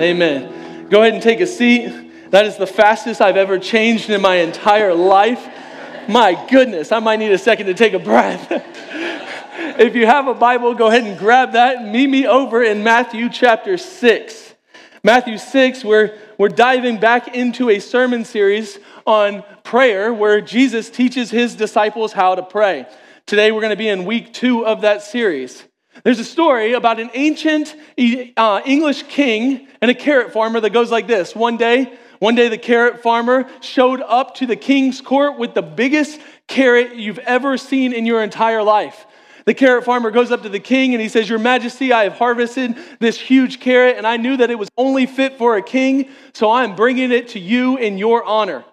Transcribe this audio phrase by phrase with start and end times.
[0.00, 0.88] Amen.
[0.90, 2.30] Go ahead and take a seat.
[2.30, 5.48] That is the fastest I've ever changed in my entire life.
[6.06, 8.46] My goodness, I might need a second to take a breath.
[9.78, 12.84] if you have a Bible, go ahead and grab that and meet me over in
[12.84, 14.54] Matthew chapter 6.
[15.02, 21.30] Matthew 6, we're, we're diving back into a sermon series on prayer where Jesus teaches
[21.30, 22.86] his disciples how to pray.
[23.24, 25.64] Today, we're going to be in week two of that series.
[26.04, 27.74] There's a story about an ancient
[28.36, 31.34] uh, English king and a carrot farmer that goes like this.
[31.34, 35.62] One day, one day the carrot farmer showed up to the king's court with the
[35.62, 39.06] biggest carrot you've ever seen in your entire life.
[39.44, 42.14] The carrot farmer goes up to the king and he says, Your Majesty, I have
[42.14, 46.08] harvested this huge carrot, and I knew that it was only fit for a king,
[46.32, 48.64] so I am bringing it to you in your honor.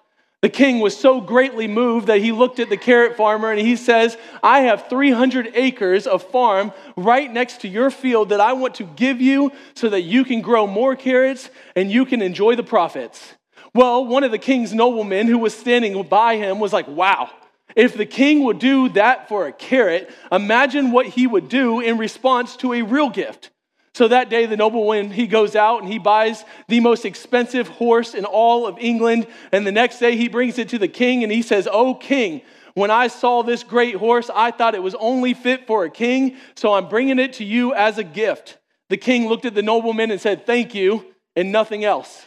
[0.44, 3.78] The king was so greatly moved that he looked at the carrot farmer and he
[3.78, 8.76] says, I have 300 acres of farm right next to your field that I want
[8.76, 12.64] to give you so that you can grow more carrots and you can enjoy the
[12.64, 13.36] profits.
[13.74, 17.32] Well, one of the king's noblemen who was standing by him was like, Wow,
[17.74, 21.98] if the king would do that for a carrot, imagine what he would do in
[21.98, 23.50] response to a real gift.
[23.96, 28.16] So that day, the nobleman, he goes out and he buys the most expensive horse
[28.16, 29.28] in all of England.
[29.52, 32.42] And the next day, he brings it to the king and he says, Oh, king,
[32.74, 36.38] when I saw this great horse, I thought it was only fit for a king,
[36.56, 38.58] so I'm bringing it to you as a gift.
[38.90, 41.06] The king looked at the nobleman and said, Thank you,
[41.36, 42.26] and nothing else.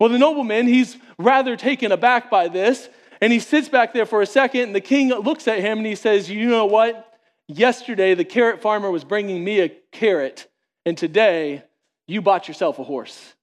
[0.00, 2.88] Well, the nobleman, he's rather taken aback by this,
[3.20, 5.86] and he sits back there for a second, and the king looks at him and
[5.86, 7.04] he says, You know what?
[7.46, 10.48] Yesterday, the carrot farmer was bringing me a carrot
[10.86, 11.64] and today
[12.06, 13.34] you bought yourself a horse.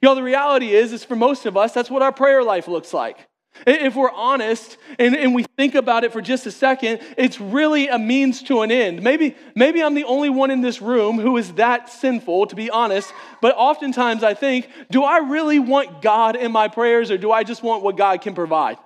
[0.00, 2.68] You know, the reality is, is for most of us, that's what our prayer life
[2.68, 3.18] looks like.
[3.66, 7.88] If we're honest and, and we think about it for just a second, it's really
[7.88, 9.02] a means to an end.
[9.02, 12.70] Maybe, maybe I'm the only one in this room who is that sinful, to be
[12.70, 17.30] honest, but oftentimes I think, do I really want God in my prayers or do
[17.30, 18.76] I just want what God can provide?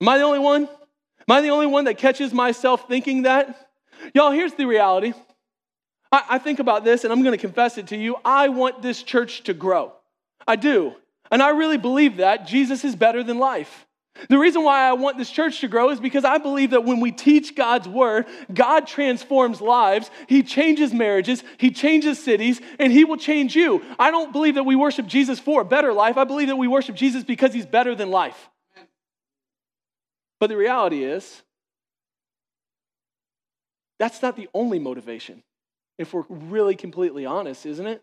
[0.00, 0.64] Am I the only one?
[0.64, 3.68] Am I the only one that catches myself thinking that?
[4.14, 5.14] Y'all, here's the reality
[6.10, 8.16] I, I think about this and I'm going to confess it to you.
[8.24, 9.92] I want this church to grow.
[10.46, 10.94] I do.
[11.30, 13.86] And I really believe that Jesus is better than life.
[14.28, 16.98] The reason why I want this church to grow is because I believe that when
[16.98, 23.04] we teach God's word, God transforms lives, He changes marriages, He changes cities, and He
[23.04, 23.84] will change you.
[23.96, 26.16] I don't believe that we worship Jesus for a better life.
[26.16, 28.48] I believe that we worship Jesus because He's better than life.
[30.40, 31.42] But the reality is,
[34.00, 35.44] that's not the only motivation
[35.98, 38.02] if we're really completely honest, isn't it?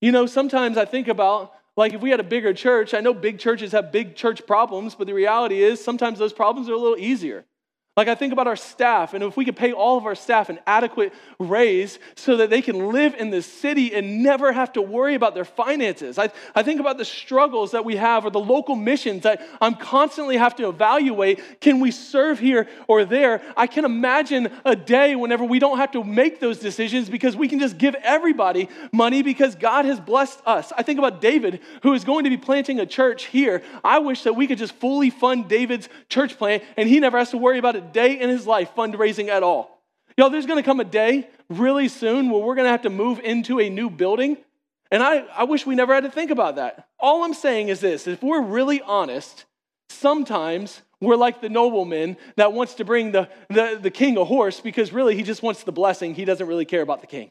[0.00, 3.14] You know, sometimes I think about like if we had a bigger church, I know
[3.14, 6.78] big churches have big church problems, but the reality is sometimes those problems are a
[6.78, 7.44] little easier.
[7.96, 10.48] Like, I think about our staff, and if we could pay all of our staff
[10.48, 14.80] an adequate raise so that they can live in this city and never have to
[14.80, 16.16] worry about their finances.
[16.16, 19.74] I, I think about the struggles that we have or the local missions that I'm
[19.74, 21.60] constantly have to evaluate.
[21.60, 23.42] Can we serve here or there?
[23.56, 27.48] I can imagine a day whenever we don't have to make those decisions because we
[27.48, 30.72] can just give everybody money because God has blessed us.
[30.76, 33.62] I think about David, who is going to be planting a church here.
[33.82, 37.30] I wish that we could just fully fund David's church plant and he never has
[37.30, 39.82] to worry about it day in his life fundraising at all.
[40.16, 43.60] Y'all, there's gonna come a day really soon where we're gonna have to move into
[43.60, 44.36] a new building.
[44.90, 46.88] And I, I wish we never had to think about that.
[46.98, 49.44] All I'm saying is this if we're really honest,
[49.88, 54.60] sometimes we're like the nobleman that wants to bring the, the, the king a horse
[54.60, 56.14] because really he just wants the blessing.
[56.14, 57.30] He doesn't really care about the king.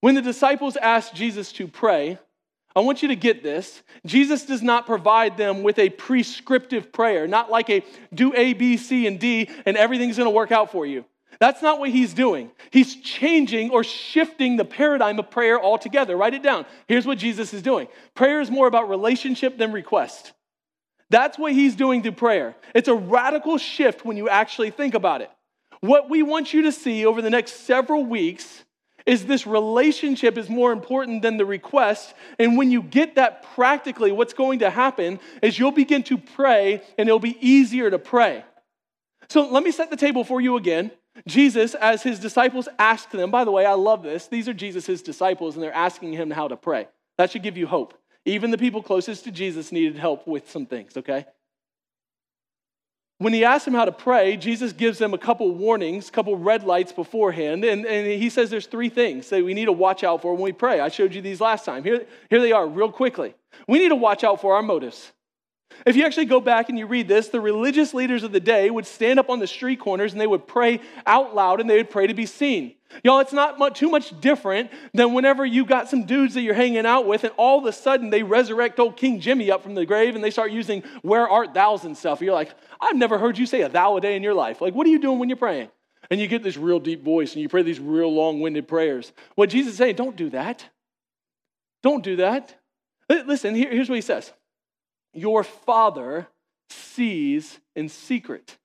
[0.00, 2.18] When the disciples asked Jesus to pray,
[2.78, 3.82] I want you to get this.
[4.06, 7.82] Jesus does not provide them with a prescriptive prayer, not like a
[8.14, 11.04] do A, B, C, and D, and everything's gonna work out for you.
[11.40, 12.52] That's not what he's doing.
[12.70, 16.16] He's changing or shifting the paradigm of prayer altogether.
[16.16, 16.66] Write it down.
[16.86, 20.32] Here's what Jesus is doing prayer is more about relationship than request.
[21.10, 22.54] That's what he's doing through prayer.
[22.76, 25.30] It's a radical shift when you actually think about it.
[25.80, 28.62] What we want you to see over the next several weeks
[29.08, 32.14] is this relationship is more important than the request.
[32.38, 36.82] And when you get that practically, what's going to happen is you'll begin to pray
[36.98, 38.44] and it'll be easier to pray.
[39.30, 40.90] So let me set the table for you again.
[41.26, 44.28] Jesus, as his disciples asked them, by the way, I love this.
[44.28, 46.86] These are Jesus' disciples, and they're asking him how to pray.
[47.16, 47.94] That should give you hope.
[48.26, 51.24] Even the people closest to Jesus needed help with some things, okay?
[53.18, 56.36] When he asks them how to pray, Jesus gives them a couple warnings, a couple
[56.36, 60.04] red lights beforehand, and, and he says there's three things that we need to watch
[60.04, 60.78] out for when we pray.
[60.78, 61.82] I showed you these last time.
[61.82, 63.34] Here, here they are, real quickly.
[63.66, 65.12] We need to watch out for our motives.
[65.86, 68.68] If you actually go back and you read this, the religious leaders of the day
[68.68, 71.76] would stand up on the street corners and they would pray out loud and they
[71.76, 72.74] would pray to be seen.
[73.04, 76.54] Y'all, it's not much, too much different than whenever you got some dudes that you're
[76.54, 79.74] hanging out with and all of a sudden they resurrect old King Jimmy up from
[79.74, 82.20] the grave and they start using where art thou's and stuff.
[82.20, 84.60] You're like, I've never heard you say a thou a day in your life.
[84.60, 85.68] Like, what are you doing when you're praying?
[86.10, 89.12] And you get this real deep voice and you pray these real long winded prayers.
[89.34, 90.66] What Jesus is saying, don't do that.
[91.82, 92.54] Don't do that.
[93.10, 94.32] Listen, here's what he says
[95.12, 96.28] Your Father
[96.70, 98.56] sees in secret.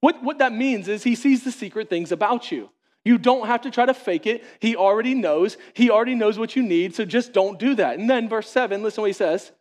[0.00, 2.70] What, what that means is he sees the secret things about you.
[3.04, 4.44] You don't have to try to fake it.
[4.60, 5.56] He already knows.
[5.74, 7.98] He already knows what you need, so just don't do that.
[7.98, 9.52] And then, verse 7, listen what he says.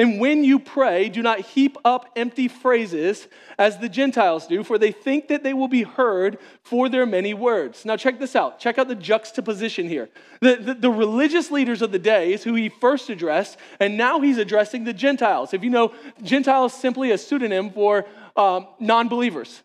[0.00, 4.78] And when you pray, do not heap up empty phrases as the Gentiles do, for
[4.78, 7.84] they think that they will be heard for their many words.
[7.84, 8.58] Now, check this out.
[8.58, 10.08] Check out the juxtaposition here.
[10.40, 14.20] The, the, the religious leaders of the day is who he first addressed, and now
[14.20, 15.52] he's addressing the Gentiles.
[15.52, 15.92] If you know,
[16.22, 18.06] Gentiles simply a pseudonym for
[18.38, 19.62] um, non believers.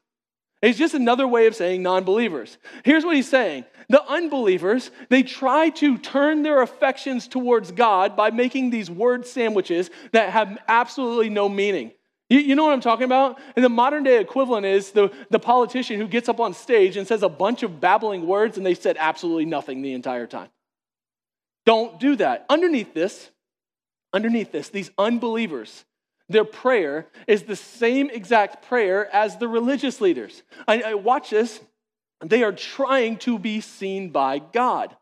[0.61, 2.57] It's just another way of saying non believers.
[2.83, 8.31] Here's what he's saying the unbelievers, they try to turn their affections towards God by
[8.31, 11.91] making these word sandwiches that have absolutely no meaning.
[12.27, 13.39] You, know what I'm talking about?
[13.55, 17.07] And the modern day equivalent is the, the politician who gets up on stage and
[17.07, 20.49] says a bunch of babbling words and they said absolutely nothing the entire time.
[21.67, 22.47] Don't do that.
[22.49, 23.29] Underneath this,
[24.11, 25.85] underneath this, these unbelievers,
[26.29, 30.41] their prayer is the same exact prayer as the religious leaders.
[30.67, 31.59] I, I uh, watch this.
[32.23, 34.95] They are trying to be seen by God.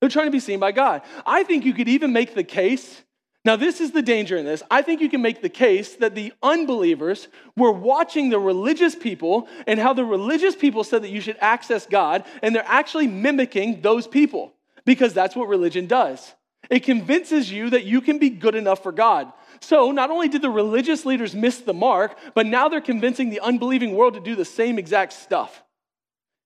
[0.00, 1.02] They're trying to be seen by God.
[1.26, 3.02] I think you could even make the case.
[3.44, 4.62] Now, this is the danger in this.
[4.70, 9.48] I think you can make the case that the unbelievers were watching the religious people
[9.66, 13.82] and how the religious people said that you should access God, and they're actually mimicking
[13.82, 14.54] those people
[14.86, 16.34] because that's what religion does.
[16.70, 19.30] It convinces you that you can be good enough for God.
[19.64, 23.40] So, not only did the religious leaders miss the mark, but now they're convincing the
[23.40, 25.62] unbelieving world to do the same exact stuff.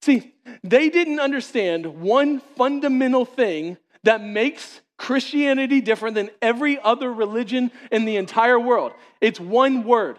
[0.02, 7.72] See, they didn't understand one fundamental thing that makes Christianity different than every other religion
[7.90, 8.92] in the entire world.
[9.20, 10.18] It's one word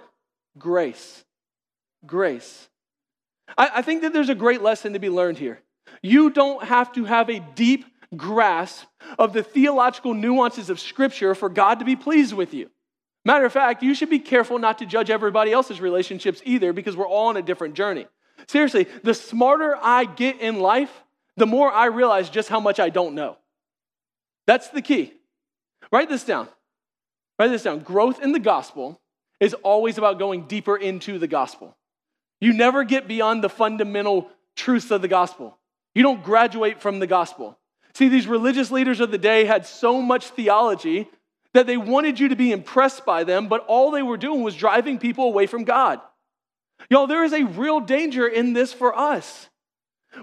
[0.57, 1.23] grace.
[2.05, 2.67] Grace.
[3.57, 5.61] I, I, think that there's a great lesson to be learned here.
[6.01, 7.85] You don't have to have a deep
[8.17, 8.85] grasp
[9.17, 12.69] of the theological nuances of Scripture for God to be pleased with you.
[13.25, 16.95] Matter of fact, you should be careful not to judge everybody else's relationships either because
[16.95, 18.07] we're all on a different journey.
[18.47, 20.91] Seriously, the smarter I get in life,
[21.35, 23.37] the more I realize just how much I don't know.
[24.47, 25.13] That's the key.
[25.91, 26.47] Write this down.
[27.37, 27.79] Write this down.
[27.79, 29.01] Growth in the gospel
[29.39, 31.77] is always about going deeper into the gospel.
[32.41, 35.57] You never get beyond the fundamental truths of the gospel.
[35.93, 37.57] You don't graduate from the gospel.
[37.93, 41.09] See, these religious leaders of the day had so much theology
[41.53, 44.55] that they wanted you to be impressed by them, but all they were doing was
[44.55, 45.99] driving people away from God.
[46.89, 49.49] Y'all, there is a real danger in this for us.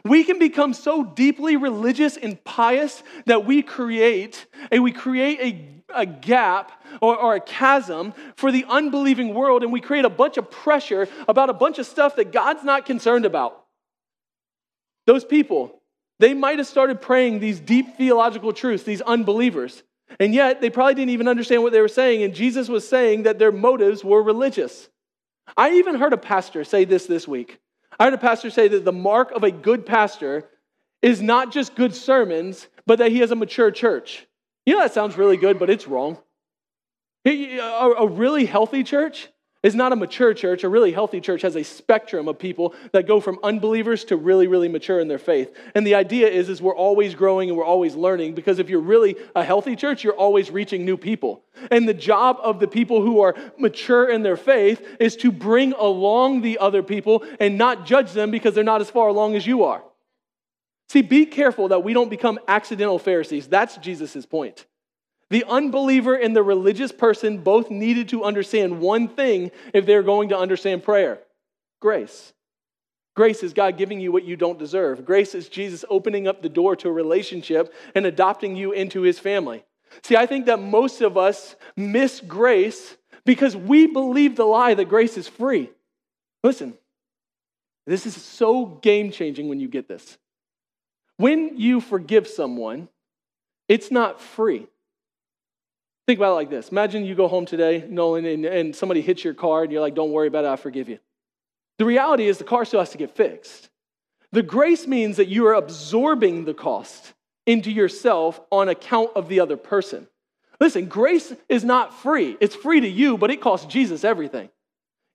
[0.04, 6.00] We can become so deeply religious and pious that we create and we create a,
[6.00, 10.36] a gap or, or a chasm for the unbelieving world, and we create a bunch
[10.38, 13.64] of pressure about a bunch of stuff that God's not concerned about.
[15.06, 15.80] Those people,
[16.18, 19.82] they might have started praying these deep theological truths, these unbelievers,
[20.20, 23.24] and yet they probably didn't even understand what they were saying, and Jesus was saying
[23.24, 24.88] that their motives were religious.
[25.56, 27.58] I even heard a pastor say this this week.
[27.98, 30.48] I heard a pastor say that the mark of a good pastor
[31.02, 34.26] is not just good sermons, but that he has a mature church.
[34.64, 36.18] You know, that sounds really good, but it's wrong.
[37.24, 39.28] A really healthy church
[39.62, 40.64] is not a mature church.
[40.64, 44.46] A really healthy church has a spectrum of people that go from unbelievers to really,
[44.46, 45.54] really mature in their faith.
[45.74, 48.80] And the idea is, is we're always growing and we're always learning because if you're
[48.80, 51.42] really a healthy church, you're always reaching new people.
[51.70, 55.72] And the job of the people who are mature in their faith is to bring
[55.72, 59.46] along the other people and not judge them because they're not as far along as
[59.46, 59.82] you are.
[60.88, 63.48] See, be careful that we don't become accidental Pharisees.
[63.48, 64.66] That's Jesus' point.
[65.30, 70.28] The unbeliever and the religious person both needed to understand one thing if they're going
[70.28, 71.20] to understand prayer
[71.80, 72.32] grace.
[73.14, 75.04] Grace is God giving you what you don't deserve.
[75.04, 79.18] Grace is Jesus opening up the door to a relationship and adopting you into his
[79.18, 79.64] family.
[80.02, 84.88] See, I think that most of us miss grace because we believe the lie that
[84.88, 85.70] grace is free.
[86.44, 86.74] Listen,
[87.86, 90.18] this is so game changing when you get this.
[91.16, 92.88] When you forgive someone,
[93.68, 94.66] it's not free.
[96.06, 96.68] Think about it like this.
[96.68, 99.94] Imagine you go home today, Nolan, and, and somebody hits your car, and you're like,
[99.94, 100.98] don't worry about it, I forgive you.
[101.78, 103.68] The reality is the car still has to get fixed.
[104.32, 107.12] The grace means that you are absorbing the cost
[107.44, 110.06] into yourself on account of the other person.
[110.60, 112.36] Listen, grace is not free.
[112.40, 114.48] It's free to you, but it costs Jesus everything.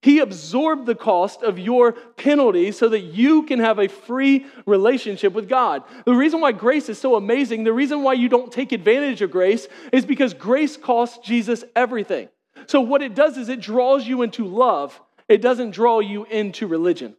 [0.01, 5.33] He absorbed the cost of your penalty so that you can have a free relationship
[5.33, 5.83] with God.
[6.05, 9.29] The reason why grace is so amazing, the reason why you don't take advantage of
[9.29, 12.29] grace, is because grace costs Jesus everything.
[12.65, 16.65] So, what it does is it draws you into love, it doesn't draw you into
[16.65, 17.15] religion.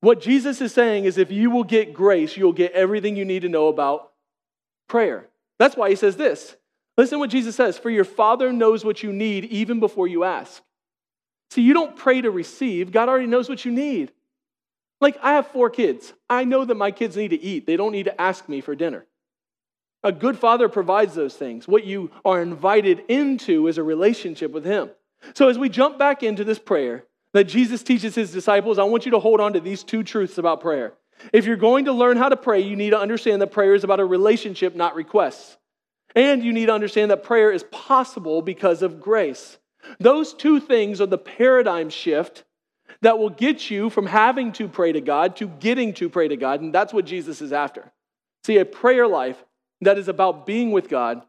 [0.00, 3.42] What Jesus is saying is if you will get grace, you'll get everything you need
[3.42, 4.12] to know about
[4.88, 5.26] prayer.
[5.58, 6.56] That's why he says this.
[6.96, 10.62] Listen what Jesus says For your Father knows what you need even before you ask.
[11.50, 14.12] See, you don't pray to receive, God already knows what you need.
[15.00, 16.12] Like, I have four kids.
[16.28, 18.74] I know that my kids need to eat, they don't need to ask me for
[18.74, 19.06] dinner.
[20.02, 21.68] A good father provides those things.
[21.68, 24.90] What you are invited into is a relationship with Him.
[25.34, 27.04] So, as we jump back into this prayer
[27.34, 30.38] that Jesus teaches His disciples, I want you to hold on to these two truths
[30.38, 30.94] about prayer.
[31.32, 33.84] If you're going to learn how to pray, you need to understand that prayer is
[33.84, 35.58] about a relationship, not requests.
[36.16, 39.58] And you need to understand that prayer is possible because of grace.
[39.98, 42.44] Those two things are the paradigm shift
[43.02, 46.36] that will get you from having to pray to God to getting to pray to
[46.36, 46.60] God.
[46.60, 47.90] And that's what Jesus is after.
[48.44, 49.42] See, a prayer life
[49.80, 51.22] that is about being with God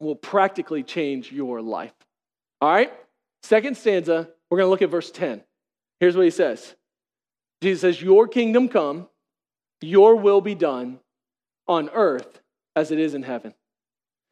[0.00, 1.94] will practically change your life.
[2.60, 2.92] All right?
[3.42, 5.42] Second stanza, we're going to look at verse 10.
[6.00, 6.74] Here's what he says
[7.62, 9.08] Jesus says, Your kingdom come,
[9.80, 11.00] your will be done
[11.66, 12.40] on earth
[12.76, 13.54] as it is in heaven.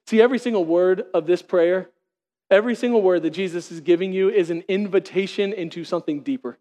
[0.07, 1.91] See, every single word of this prayer
[2.51, 6.59] Every single word that Jesus is giving you is an invitation into something deeper.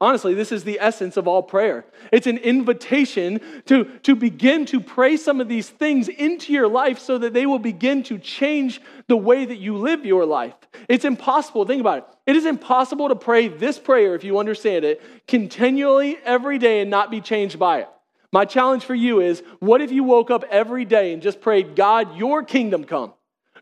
[0.00, 1.84] Honestly, this is the essence of all prayer.
[2.12, 7.00] It's an invitation to, to begin to pray some of these things into your life
[7.00, 10.54] so that they will begin to change the way that you live your life.
[10.88, 11.64] It's impossible.
[11.64, 12.04] Think about it.
[12.26, 16.90] It is impossible to pray this prayer, if you understand it, continually every day and
[16.90, 17.88] not be changed by it.
[18.30, 21.74] My challenge for you is what if you woke up every day and just prayed,
[21.74, 23.14] God, your kingdom come,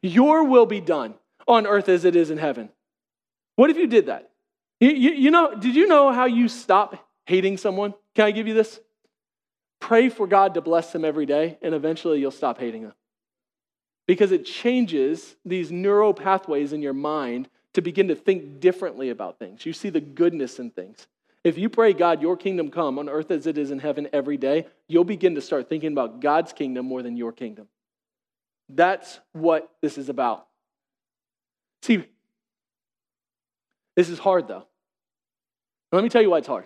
[0.02, 1.14] your will be done
[1.46, 2.70] on earth as it is in heaven.
[3.56, 4.30] What if you did that?
[4.80, 7.94] You, you, you know, did you know how you stop hating someone?
[8.14, 8.80] Can I give you this?
[9.80, 12.94] Pray for God to bless them every day, and eventually you'll stop hating them.
[14.06, 19.38] Because it changes these neural pathways in your mind to begin to think differently about
[19.38, 19.66] things.
[19.66, 21.06] You see the goodness in things.
[21.44, 24.36] If you pray, God, your kingdom come on earth as it is in heaven every
[24.36, 27.68] day, you'll begin to start thinking about God's kingdom more than your kingdom.
[28.68, 30.46] That's what this is about.
[31.86, 32.02] See,
[33.94, 34.66] this is hard though.
[35.92, 36.64] Let me tell you why it's hard.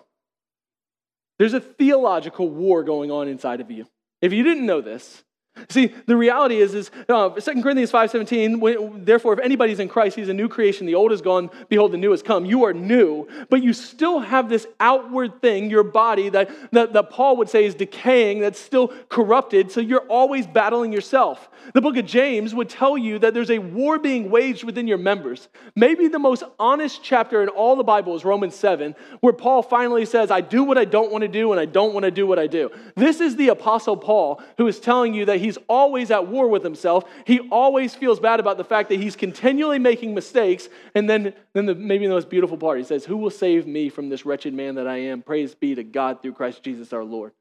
[1.39, 3.87] There's a theological war going on inside of you.
[4.23, 5.23] If you didn't know this,
[5.69, 10.29] See, the reality is, is uh, 2 Corinthians 5.17, therefore, if anybody's in Christ, he's
[10.29, 10.87] a new creation.
[10.87, 11.50] The old is gone.
[11.69, 12.45] Behold, the new has come.
[12.45, 17.11] You are new, but you still have this outward thing, your body, that, that, that
[17.11, 19.71] Paul would say is decaying, that's still corrupted.
[19.71, 21.49] So you're always battling yourself.
[21.75, 24.99] The book of James would tell you that there's a war being waged within your
[24.99, 25.49] members.
[25.76, 30.05] Maybe the most honest chapter in all the Bible is Romans 7, where Paul finally
[30.07, 32.26] says, I do what I don't want to do, and I don't want to do
[32.26, 32.71] what I do.
[32.97, 36.62] This is the Apostle Paul who is telling you that he's always at war with
[36.62, 37.04] himself.
[37.25, 40.69] He always feels bad about the fact that he's continually making mistakes.
[40.95, 43.88] And then, then the, maybe the most beautiful part, he says, Who will save me
[43.88, 45.23] from this wretched man that I am?
[45.23, 47.33] Praise be to God through Christ Jesus our Lord.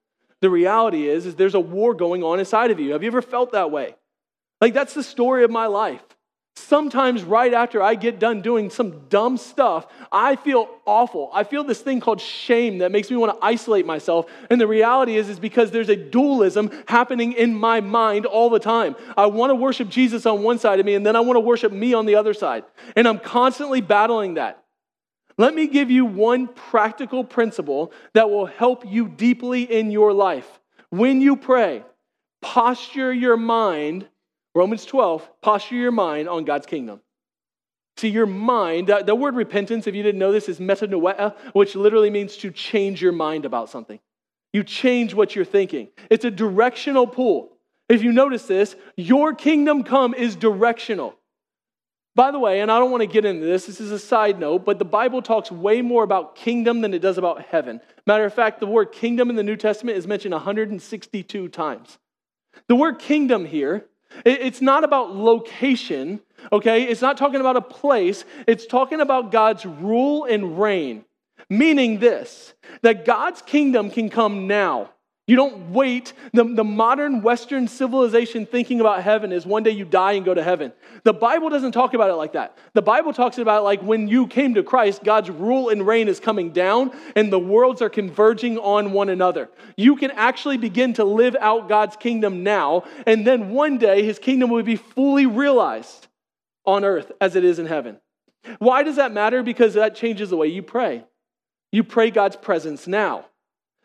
[0.42, 2.94] The reality is, is there's a war going on inside of you.
[2.94, 3.96] Have you ever felt that way?
[4.62, 6.04] Like that's the story of my life.
[6.60, 11.30] Sometimes, right after I get done doing some dumb stuff, I feel awful.
[11.34, 14.26] I feel this thing called shame that makes me want to isolate myself.
[14.50, 18.60] And the reality is, is because there's a dualism happening in my mind all the
[18.60, 18.96] time.
[19.18, 21.42] I want to worship Jesus on one side of me, and then I want to
[21.42, 22.66] worship me on the other side.
[22.96, 24.64] And I'm constantly battling that.
[25.38, 30.60] Let me give you one practical principle that will help you deeply in your life.
[30.90, 31.84] When you pray,
[32.42, 34.08] posture your mind
[34.56, 37.02] Romans 12, posture your mind on God's kingdom.
[37.98, 42.10] See, your mind, the word repentance, if you didn't know this, is metanoia, which literally
[42.10, 44.00] means to change your mind about something.
[44.54, 45.90] You change what you're thinking.
[46.10, 47.58] It's a directional pull.
[47.90, 51.16] If you notice this, your kingdom come is directional.
[52.16, 54.40] By the way, and I don't want to get into this, this is a side
[54.40, 57.82] note, but the Bible talks way more about kingdom than it does about heaven.
[58.08, 61.98] Matter of fact, the word kingdom in the New Testament is mentioned 162 times.
[62.68, 63.86] The word kingdom here
[64.26, 66.20] it's not about location,
[66.52, 66.84] okay?
[66.84, 68.26] It's not talking about a place.
[68.48, 71.06] It's talking about God's rule and reign.
[71.50, 74.92] Meaning this that God's kingdom can come now.
[75.30, 76.14] You don't wait.
[76.34, 80.34] The, the modern Western civilization thinking about heaven is one day you die and go
[80.34, 80.74] to heaven.
[81.04, 82.58] The Bible doesn't talk about it like that.
[82.74, 86.20] The Bible talks about like when you came to Christ, God's rule and reign is
[86.20, 89.52] coming down and the worlds are converging on one another.
[89.78, 94.18] You can actually begin to live out God's kingdom now, and then one day his
[94.18, 96.08] kingdom will be fully realized.
[96.66, 98.00] on earth as it is in heaven.
[98.60, 99.44] Why does that matter?
[99.44, 101.04] Because that changes the way you pray.
[101.72, 103.26] You pray God's presence now.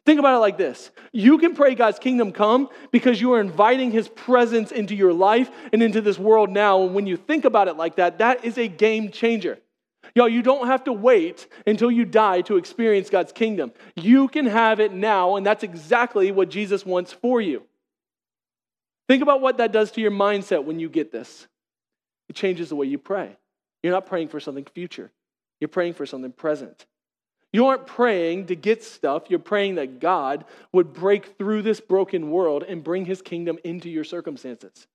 [0.06, 3.90] Think about it like this you can pray God's kingdom come because you are inviting
[3.90, 6.82] his presence into your life and into this world now.
[6.82, 9.58] And when you think about it like that, that is a game changer.
[10.14, 13.72] Yo, you don't have to wait until you die to experience God's kingdom.
[13.96, 17.62] You can have it now, and that's exactly what Jesus wants for you.
[19.08, 21.46] Think about what that does to your mindset when you get this.
[22.28, 23.36] It changes the way you pray.
[23.82, 25.10] You're not praying for something future,
[25.60, 26.86] you're praying for something present.
[27.54, 29.26] You aren't praying to get stuff.
[29.28, 33.88] You're praying that God would break through this broken world and bring his kingdom into
[33.88, 34.88] your circumstances.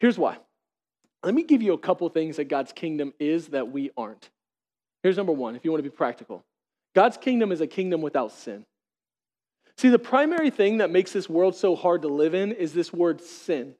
[0.00, 0.38] Here's why.
[1.22, 4.30] Let me give you a couple things that God's kingdom is that we aren't.
[5.04, 6.44] Here's number one, if you want to be practical
[6.92, 8.66] God's kingdom is a kingdom without sin.
[9.76, 12.92] See, the primary thing that makes this world so hard to live in is this
[12.92, 13.76] word sin.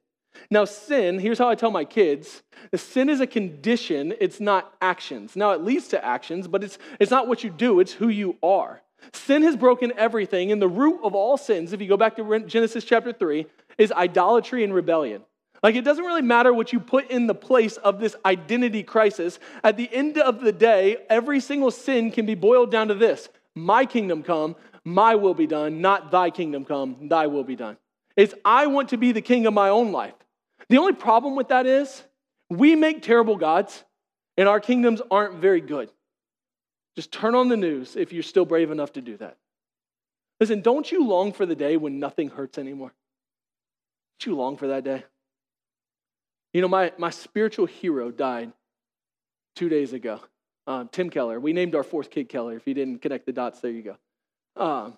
[0.49, 2.43] Now, sin, here's how I tell my kids
[2.75, 5.35] sin is a condition, it's not actions.
[5.35, 8.37] Now, it leads to actions, but it's, it's not what you do, it's who you
[8.43, 8.81] are.
[9.11, 12.39] Sin has broken everything, and the root of all sins, if you go back to
[12.41, 13.45] Genesis chapter 3,
[13.77, 15.23] is idolatry and rebellion.
[15.61, 19.39] Like, it doesn't really matter what you put in the place of this identity crisis.
[19.63, 23.29] At the end of the day, every single sin can be boiled down to this
[23.55, 27.77] My kingdom come, my will be done, not thy kingdom come, thy will be done.
[28.15, 30.13] It's I want to be the king of my own life.
[30.69, 32.03] The only problem with that is
[32.49, 33.83] we make terrible gods
[34.37, 35.89] and our kingdoms aren't very good.
[36.95, 39.37] Just turn on the news if you're still brave enough to do that.
[40.39, 42.93] Listen, don't you long for the day when nothing hurts anymore?
[44.19, 45.03] Don't you long for that day?
[46.53, 48.51] You know, my, my spiritual hero died
[49.55, 50.19] two days ago.
[50.67, 51.39] Um, Tim Keller.
[51.39, 52.55] We named our fourth kid Keller.
[52.55, 53.97] If you didn't connect the dots, there you go.
[54.55, 54.97] Um,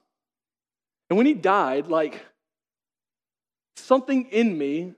[1.09, 2.25] and when he died, like
[3.77, 4.93] something in me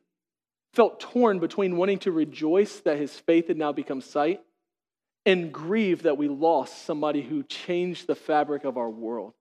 [0.78, 4.40] felt torn between wanting to rejoice that his faith had now become sight
[5.26, 9.34] and grieve that we lost somebody who changed the fabric of our world.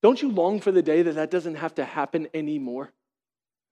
[0.00, 2.92] Don't you long for the day that that doesn't have to happen anymore?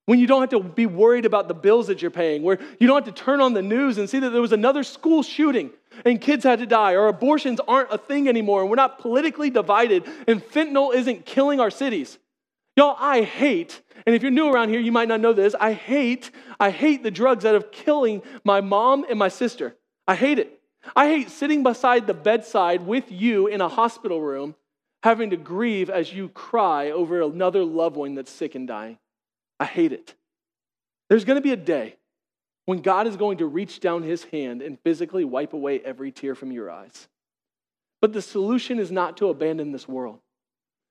[0.06, 2.88] When you don't have to be worried about the bills that you're paying, where you
[2.88, 5.70] don't have to turn on the news and see that there was another school shooting
[6.04, 9.50] and kids had to die, or abortions aren't a thing anymore, and we're not politically
[9.50, 12.18] divided, and fentanyl isn't killing our cities.
[12.76, 15.54] Y'all, I hate, and if you're new around here, you might not know this.
[15.58, 19.76] I hate, I hate the drugs that are killing my mom and my sister.
[20.06, 20.60] I hate it.
[20.96, 24.54] I hate sitting beside the bedside with you in a hospital room,
[25.02, 28.98] having to grieve as you cry over another loved one that's sick and dying.
[29.58, 30.14] I hate it.
[31.08, 31.96] There's going to be a day
[32.66, 36.34] when God is going to reach down his hand and physically wipe away every tear
[36.34, 37.08] from your eyes.
[38.00, 40.20] But the solution is not to abandon this world.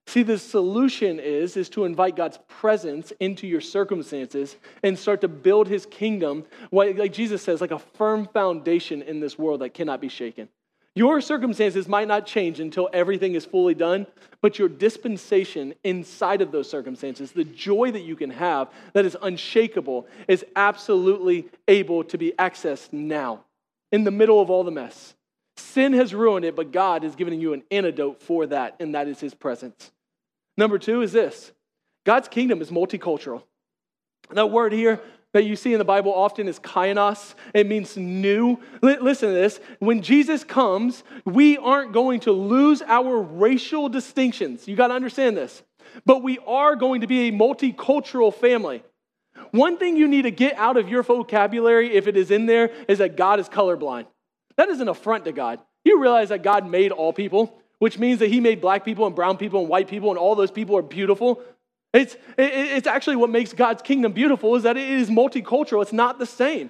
[0.10, 5.28] See, the solution is, is to invite God's presence into your circumstances and start to
[5.28, 10.02] build his kingdom, like Jesus says, like a firm foundation in this world that cannot
[10.02, 10.50] be shaken.
[10.96, 14.08] Your circumstances might not change until everything is fully done,
[14.42, 19.16] but your dispensation inside of those circumstances, the joy that you can have that is
[19.22, 23.46] unshakable, is absolutely able to be accessed now
[23.92, 25.14] in the middle of all the mess.
[25.56, 29.08] Sin has ruined it, but God has given you an antidote for that, and that
[29.08, 29.92] is his presence.
[30.60, 31.54] Number two is this
[32.06, 33.44] God's kingdom is multicultural.
[34.32, 35.00] That word here
[35.32, 37.34] that you see in the Bible often is kainos.
[37.54, 38.60] It means new.
[38.82, 39.62] listen to this.
[39.80, 44.68] When Jesus comes, we aren't going to lose our racial distinctions.
[44.68, 45.64] You got to understand this.
[46.06, 48.84] But we are going to be a multicultural family.
[49.52, 52.70] One thing you need to get out of your vocabulary, if it is in there,
[52.90, 54.08] is that God is colorblind.
[54.58, 55.62] That is an affront to God.
[55.86, 59.16] You realize that God made all people which means that he made black people and
[59.16, 61.42] brown people and white people, and all those people are beautiful.
[61.94, 65.82] It's, it's actually what makes God's kingdom beautiful is that it is multicultural.
[65.82, 66.70] It's not the same.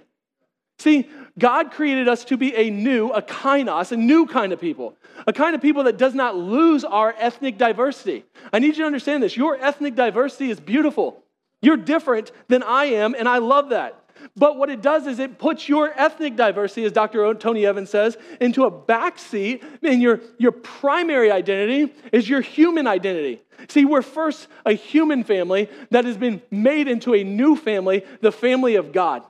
[0.78, 4.96] See, God created us to be a new, a kainos, a new kind of people,
[5.28, 8.24] a kind of people that does not lose our ethnic diversity.
[8.54, 9.36] I need you to understand this.
[9.36, 11.22] Your ethnic diversity is beautiful.
[11.62, 13.99] You're different than I am, and I love that.
[14.36, 17.34] But what it does is it puts your ethnic diversity, as Dr.
[17.34, 23.42] Tony Evans says, into a backseat, and your, your primary identity is your human identity.
[23.68, 28.32] See, we're first a human family that has been made into a new family, the
[28.32, 29.24] family of God.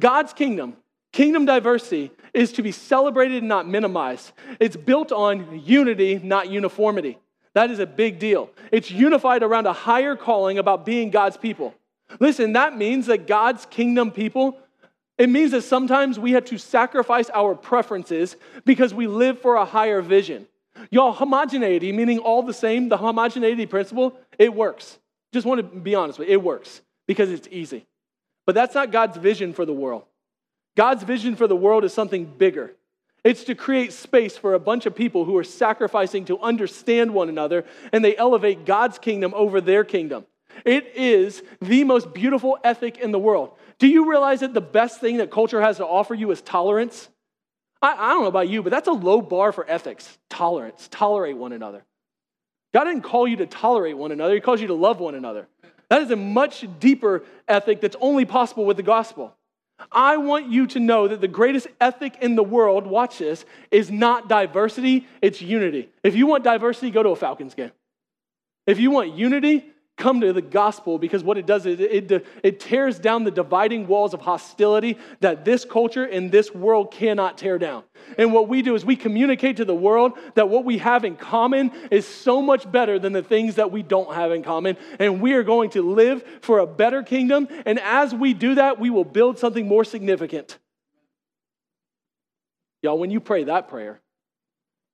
[0.00, 0.76] God's kingdom,
[1.12, 4.32] kingdom diversity, is to be celebrated and not minimized.
[4.58, 7.18] It's built on unity, not uniformity.
[7.54, 8.50] That is a big deal.
[8.70, 11.74] It's unified around a higher calling about being God's people.
[12.20, 14.58] Listen, that means that God's kingdom people,
[15.18, 19.64] it means that sometimes we have to sacrifice our preferences because we live for a
[19.64, 20.46] higher vision.
[20.90, 24.98] Y'all, homogeneity, meaning all the same, the homogeneity principle, it works.
[25.32, 27.86] Just want to be honest with you, it works because it's easy.
[28.46, 30.04] But that's not God's vision for the world.
[30.76, 32.72] God's vision for the world is something bigger.
[33.24, 37.28] It's to create space for a bunch of people who are sacrificing to understand one
[37.28, 40.24] another and they elevate God's kingdom over their kingdom.
[40.64, 43.52] It is the most beautiful ethic in the world.
[43.78, 47.08] Do you realize that the best thing that culture has to offer you is tolerance?
[47.80, 51.36] I, I don't know about you, but that's a low bar for ethics tolerance, tolerate
[51.36, 51.84] one another.
[52.72, 55.48] God didn't call you to tolerate one another, He calls you to love one another.
[55.88, 59.36] That is a much deeper ethic that's only possible with the gospel.
[59.90, 63.90] I want you to know that the greatest ethic in the world, watch this, is
[63.90, 65.90] not diversity, it's unity.
[66.02, 67.72] If you want diversity, go to a Falcons game.
[68.66, 69.66] If you want unity,
[70.02, 73.86] come to the gospel because what it does is it, it, tears down the dividing
[73.86, 77.84] walls of hostility that this culture and this world cannot tear down.
[78.18, 81.14] And what we do is we communicate to the world that what we have in
[81.14, 84.76] common is so much better than the things that we don't have in common.
[84.98, 87.46] And we are going to live for a better kingdom.
[87.64, 90.58] And as we do that, we will build something more significant.
[92.82, 94.01] Y'all, when you pray that prayer,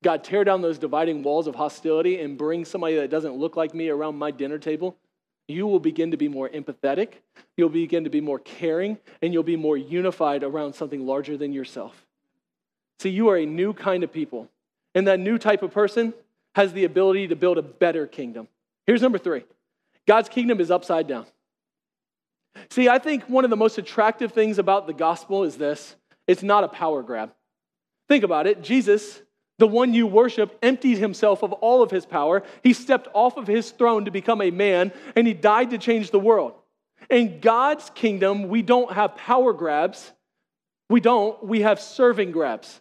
[0.02, 3.74] God, tear down those dividing walls of hostility and bring somebody that doesn't look like
[3.74, 4.96] me around my dinner table.
[5.48, 7.14] You will begin to be more empathetic,
[7.56, 11.52] you'll begin to be more caring, and you'll be more unified around something larger than
[11.52, 12.06] yourself.
[13.00, 14.48] See, you are a new kind of people,
[14.94, 16.12] and that new type of person
[16.54, 18.48] has the ability to build a better kingdom.
[18.86, 19.44] Here's number three
[20.06, 21.26] God's kingdom is upside down.
[22.70, 26.42] See, I think one of the most attractive things about the gospel is this it's
[26.42, 27.32] not a power grab.
[28.08, 28.62] Think about it.
[28.62, 29.22] Jesus
[29.58, 32.42] the one you worship emptied himself of all of his power.
[32.62, 36.10] He stepped off of his throne to become a man, and he died to change
[36.10, 36.54] the world.
[37.10, 40.12] In God's kingdom, we don't have power grabs.
[40.88, 41.42] We don't.
[41.44, 42.80] We have serving grabs.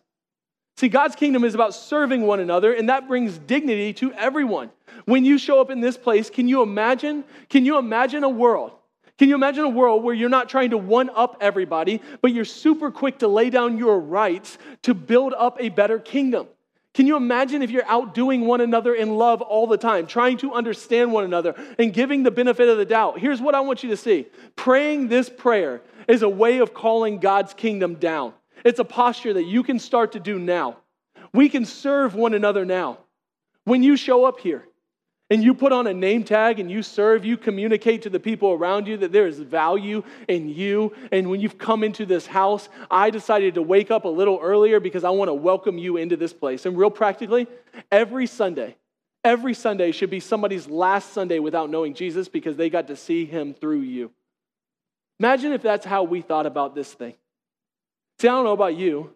[0.77, 4.69] See, God's kingdom is about serving one another, and that brings dignity to everyone.
[5.05, 7.23] When you show up in this place, can you imagine?
[7.49, 8.73] Can you imagine a world?
[9.17, 12.45] Can you imagine a world where you're not trying to one up everybody, but you're
[12.45, 16.47] super quick to lay down your rights to build up a better kingdom?
[16.97, 20.53] Can you imagine if you're outdoing one another in love all the time, trying to
[20.53, 23.19] understand one another and giving the benefit of the doubt?
[23.19, 27.19] Here's what I want you to see praying this prayer is a way of calling
[27.19, 28.33] God's kingdom down.
[28.65, 30.77] It's a posture that you can start to do now.
[31.33, 32.97] We can serve one another now.
[33.63, 34.67] When you show up here,
[35.29, 38.51] and you put on a name tag and you serve, you communicate to the people
[38.51, 40.93] around you that there is value in you.
[41.11, 44.79] And when you've come into this house, I decided to wake up a little earlier
[44.79, 46.65] because I want to welcome you into this place.
[46.65, 47.47] And real practically,
[47.91, 48.77] every Sunday,
[49.23, 53.25] every Sunday should be somebody's last Sunday without knowing Jesus because they got to see
[53.25, 54.11] him through you.
[55.19, 57.15] Imagine if that's how we thought about this thing.
[58.19, 59.11] See, I don't know about you,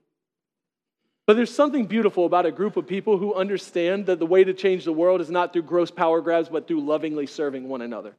[1.28, 4.54] but there's something beautiful about a group of people who understand that the way to
[4.54, 8.16] change the world is not through gross power grabs, but through lovingly serving one another.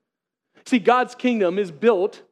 [0.66, 2.22] See, God's kingdom is built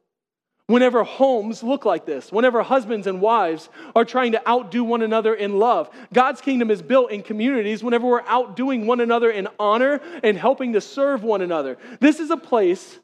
[0.67, 5.33] whenever homes look like this, whenever husbands and wives are trying to outdo one another
[5.33, 5.89] in love.
[6.13, 10.73] God's kingdom is built in communities whenever we're outdoing one another in honor and helping
[10.73, 11.77] to serve one another.
[11.99, 12.99] This is a place.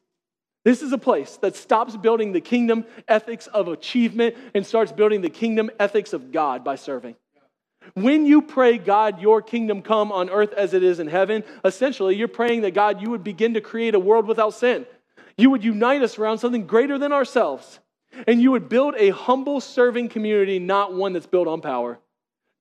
[0.63, 5.21] This is a place that stops building the kingdom ethics of achievement and starts building
[5.21, 7.15] the kingdom ethics of God by serving.
[7.93, 12.15] When you pray, God, your kingdom come on earth as it is in heaven, essentially
[12.15, 14.86] you're praying that God, you would begin to create a world without sin.
[15.38, 17.80] You would unite us around something greater than ourselves.
[18.26, 22.00] And you would build a humble serving community, not one that's built on power.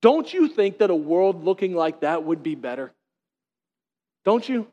[0.01, 2.93] Don't you think that a world looking like that would be better?
[4.23, 4.67] Don't you?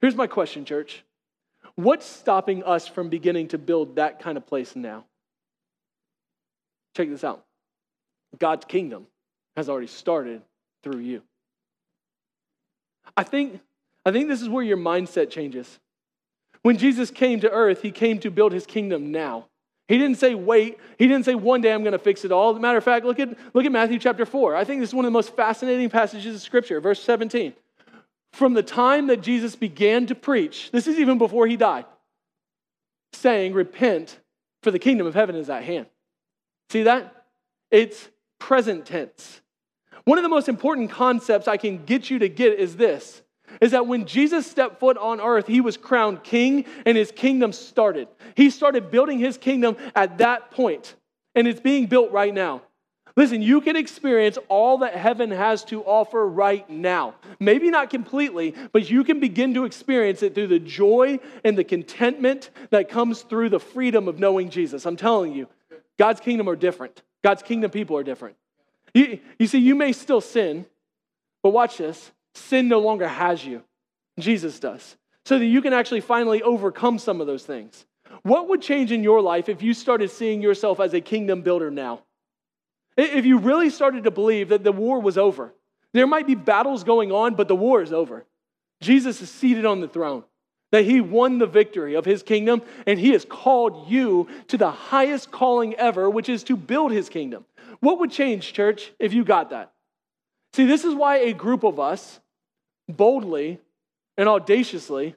[0.00, 1.04] Here's my question, church.
[1.76, 5.04] What's stopping us from beginning to build that kind of place now?
[6.94, 7.44] Check this out
[8.38, 9.06] God's kingdom
[9.56, 10.42] has already started
[10.82, 11.22] through you.
[13.16, 13.60] I think,
[14.04, 15.78] I think this is where your mindset changes.
[16.62, 19.46] When Jesus came to earth, he came to build his kingdom now.
[19.88, 20.78] He didn't say wait.
[20.98, 22.54] He didn't say one day I'm going to fix it all.
[22.54, 24.56] Matter of fact, look at, look at Matthew chapter 4.
[24.56, 27.52] I think this is one of the most fascinating passages of Scripture, verse 17.
[28.32, 31.84] From the time that Jesus began to preach, this is even before he died,
[33.12, 34.18] saying, Repent,
[34.62, 35.86] for the kingdom of heaven is at hand.
[36.70, 37.26] See that?
[37.70, 39.41] It's present tense.
[40.04, 43.22] One of the most important concepts I can get you to get is this
[43.60, 47.52] is that when Jesus stepped foot on earth, he was crowned king and his kingdom
[47.52, 48.08] started.
[48.34, 50.94] He started building his kingdom at that point,
[51.34, 52.62] and it's being built right now.
[53.14, 57.14] Listen, you can experience all that heaven has to offer right now.
[57.38, 61.64] Maybe not completely, but you can begin to experience it through the joy and the
[61.64, 64.86] contentment that comes through the freedom of knowing Jesus.
[64.86, 65.46] I'm telling you,
[65.98, 67.02] God's kingdom are different.
[67.22, 68.36] God's kingdom people are different.
[68.94, 70.66] You, you see, you may still sin,
[71.42, 73.62] but watch this sin no longer has you.
[74.18, 74.96] Jesus does.
[75.24, 77.84] So that you can actually finally overcome some of those things.
[78.22, 81.70] What would change in your life if you started seeing yourself as a kingdom builder
[81.70, 82.02] now?
[82.96, 85.54] If you really started to believe that the war was over,
[85.92, 88.24] there might be battles going on, but the war is over.
[88.80, 90.24] Jesus is seated on the throne,
[90.72, 94.70] that he won the victory of his kingdom, and he has called you to the
[94.70, 97.44] highest calling ever, which is to build his kingdom.
[97.80, 99.72] What would change, church, if you got that?
[100.54, 102.20] See, this is why a group of us
[102.88, 103.58] boldly
[104.16, 105.16] and audaciously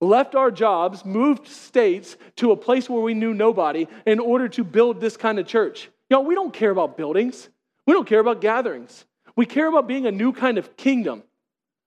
[0.00, 4.64] left our jobs, moved states to a place where we knew nobody in order to
[4.64, 5.88] build this kind of church.
[6.10, 7.48] Y'all, we don't care about buildings.
[7.86, 9.04] We don't care about gatherings.
[9.36, 11.22] We care about being a new kind of kingdom.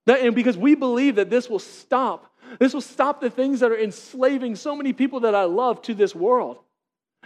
[0.05, 3.71] That, and because we believe that this will stop, this will stop the things that
[3.71, 6.59] are enslaving so many people that I love to this world.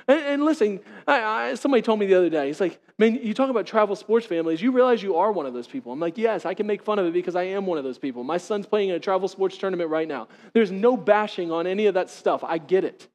[0.07, 3.33] And, and listen, I, I, somebody told me the other day, he's like, man, you
[3.33, 5.91] talk about travel sports families, you realize you are one of those people.
[5.91, 7.97] I'm like, yes, I can make fun of it because I am one of those
[7.97, 8.23] people.
[8.23, 10.27] My son's playing in a travel sports tournament right now.
[10.53, 12.43] There's no bashing on any of that stuff.
[12.43, 13.07] I get it.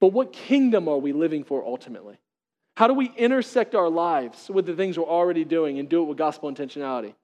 [0.00, 2.18] But what kingdom are we living for ultimately?
[2.76, 6.04] How do we intersect our lives with the things we're already doing and do it
[6.04, 7.14] with gospel intentionality?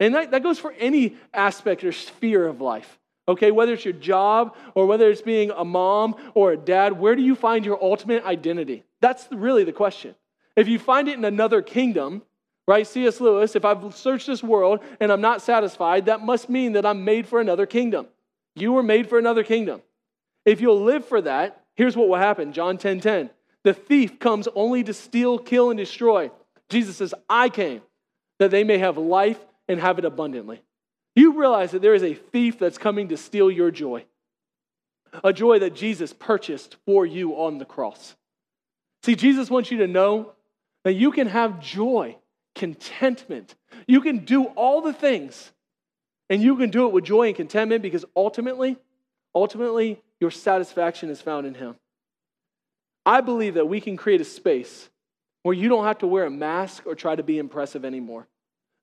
[0.00, 2.98] And that, that goes for any aspect or sphere of life.
[3.26, 7.16] Okay, whether it's your job or whether it's being a mom or a dad, where
[7.16, 8.84] do you find your ultimate identity?
[9.00, 10.14] That's really the question.
[10.56, 12.22] If you find it in another kingdom,
[12.66, 12.86] right?
[12.86, 13.20] C.S.
[13.20, 17.04] Lewis, if I've searched this world and I'm not satisfied, that must mean that I'm
[17.04, 18.06] made for another kingdom.
[18.54, 19.82] You were made for another kingdom.
[20.44, 23.30] If you'll live for that, here's what will happen John 10 10.
[23.62, 26.30] The thief comes only to steal, kill, and destroy.
[26.68, 27.82] Jesus says, I came
[28.38, 30.60] that they may have life and have it abundantly.
[31.14, 34.04] You realize that there is a thief that's coming to steal your joy,
[35.22, 38.16] a joy that Jesus purchased for you on the cross.
[39.02, 40.32] See, Jesus wants you to know
[40.82, 42.16] that you can have joy,
[42.54, 43.54] contentment.
[43.86, 45.52] You can do all the things,
[46.28, 48.76] and you can do it with joy and contentment because ultimately,
[49.34, 51.76] ultimately, your satisfaction is found in Him.
[53.06, 54.88] I believe that we can create a space
[55.42, 58.26] where you don't have to wear a mask or try to be impressive anymore.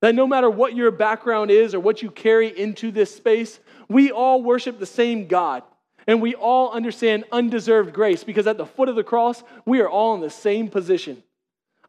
[0.01, 4.11] That no matter what your background is or what you carry into this space, we
[4.11, 5.63] all worship the same God.
[6.07, 9.89] And we all understand undeserved grace because at the foot of the cross, we are
[9.89, 11.21] all in the same position.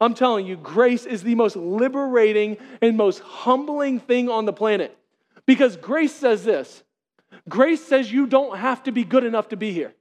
[0.00, 4.96] I'm telling you, grace is the most liberating and most humbling thing on the planet.
[5.46, 6.82] Because grace says this
[7.48, 9.94] grace says you don't have to be good enough to be here.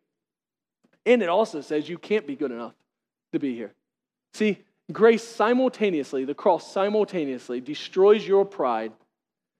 [1.05, 2.73] And it also says you can't be good enough
[3.31, 3.73] to be here.
[4.33, 4.59] See,
[4.91, 8.91] Grace simultaneously, the cross simultaneously destroys your pride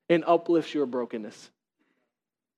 [0.10, 1.52] and uplifts your brokenness.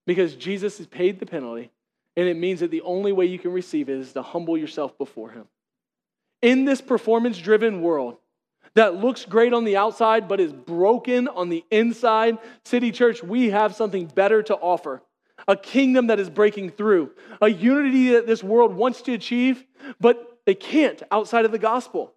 [0.06, 1.72] Because Jesus has paid the penalty,
[2.16, 4.98] and it means that the only way you can receive it is to humble yourself
[4.98, 5.46] before Him.
[6.42, 8.18] In this performance driven world
[8.76, 13.50] that looks great on the outside but is broken on the inside, City Church, we
[13.52, 15.02] have something better to offer.
[15.48, 19.64] A kingdom that is breaking through, a unity that this world wants to achieve,
[20.00, 22.13] but they can't outside of the gospel.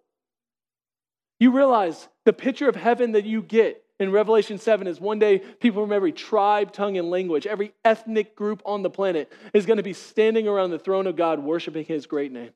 [1.39, 5.39] You realize the picture of heaven that you get in Revelation 7 is one day
[5.39, 9.77] people from every tribe, tongue, and language, every ethnic group on the planet is going
[9.77, 12.51] to be standing around the throne of God worshiping his great name.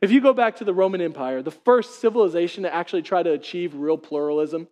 [0.00, 3.32] If you go back to the Roman Empire, the first civilization to actually try to
[3.32, 4.66] achieve real pluralism,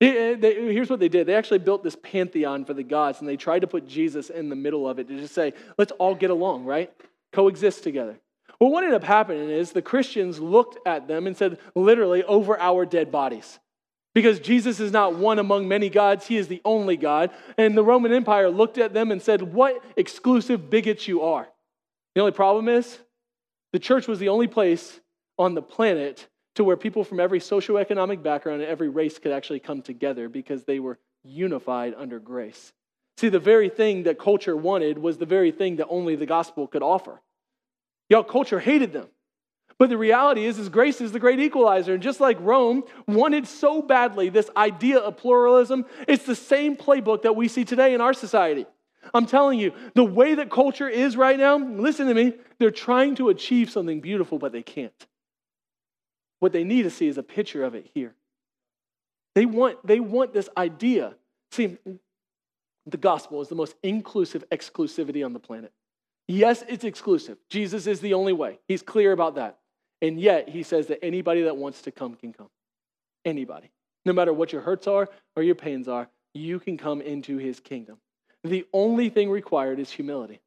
[0.00, 0.36] they,
[0.72, 1.26] here's what they did.
[1.26, 4.48] They actually built this pantheon for the gods, and they tried to put Jesus in
[4.48, 6.92] the middle of it to just say, let's all get along, right?
[7.32, 8.18] Coexist together.
[8.64, 12.58] Well, what ended up happening is the Christians looked at them and said, literally, over
[12.58, 13.58] our dead bodies.
[14.14, 17.30] Because Jesus is not one among many gods, he is the only God.
[17.58, 21.46] And the Roman Empire looked at them and said, What exclusive bigots you are.
[22.14, 22.98] The only problem is,
[23.74, 24.98] the church was the only place
[25.38, 29.60] on the planet to where people from every socioeconomic background and every race could actually
[29.60, 32.72] come together because they were unified under grace.
[33.18, 36.66] See, the very thing that culture wanted was the very thing that only the gospel
[36.66, 37.20] could offer.
[38.08, 39.08] Y'all, culture hated them.
[39.78, 41.94] But the reality is, is grace is the great equalizer.
[41.94, 47.22] And just like Rome wanted so badly this idea of pluralism, it's the same playbook
[47.22, 48.66] that we see today in our society.
[49.12, 53.16] I'm telling you, the way that culture is right now, listen to me, they're trying
[53.16, 55.06] to achieve something beautiful, but they can't.
[56.38, 58.14] What they need to see is a picture of it here.
[59.34, 61.16] They want, they want this idea.
[61.50, 61.76] See,
[62.86, 65.72] the gospel is the most inclusive exclusivity on the planet.
[66.26, 67.38] Yes, it's exclusive.
[67.50, 68.58] Jesus is the only way.
[68.66, 69.58] He's clear about that.
[70.00, 72.48] And yet, he says that anybody that wants to come can come.
[73.24, 73.70] Anybody.
[74.04, 77.60] No matter what your hurts are or your pains are, you can come into his
[77.60, 77.98] kingdom.
[78.42, 80.40] The only thing required is humility.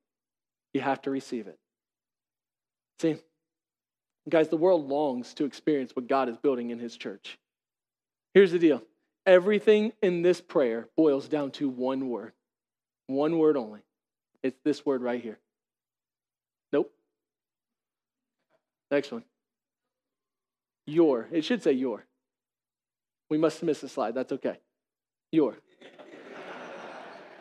[0.74, 1.58] You have to receive it.
[3.00, 3.18] See,
[4.30, 7.40] guys, the world longs to experience what God is building in his church.
[8.34, 8.84] Here's the deal
[9.26, 12.34] everything in this prayer boils down to one word,
[13.08, 13.82] one word only.
[14.44, 15.40] It's this word right here
[18.90, 19.24] Next one.
[20.86, 21.28] Your.
[21.32, 22.06] It should say your.
[23.30, 24.16] We must missed a slide.
[24.16, 24.58] That's okay.
[25.32, 25.58] Your.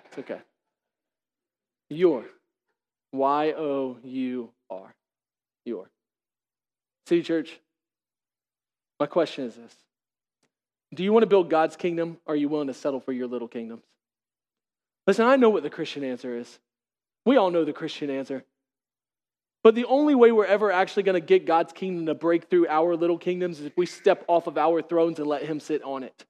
[0.06, 0.40] It's okay.
[1.88, 2.24] Your.
[3.12, 4.94] Y O U R.
[5.64, 5.90] Your.
[7.06, 7.60] City Church,
[8.98, 9.76] my question is this
[10.94, 13.28] Do you want to build God's kingdom or are you willing to settle for your
[13.28, 13.84] little kingdoms?
[15.06, 16.58] Listen, I know what the Christian answer is.
[17.24, 18.44] We all know the Christian answer.
[19.66, 22.68] But the only way we're ever actually going to get God's kingdom to break through
[22.68, 25.82] our little kingdoms is if we step off of our thrones and let him sit
[25.82, 26.24] on it.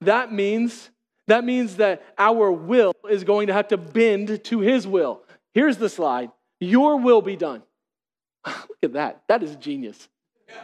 [0.00, 0.88] That means
[1.26, 5.20] that means that our will is going to have to bend to his will.
[5.52, 6.30] Here's the slide.
[6.58, 7.62] Your will be done.
[8.46, 9.24] Look at that.
[9.28, 10.08] That is genius.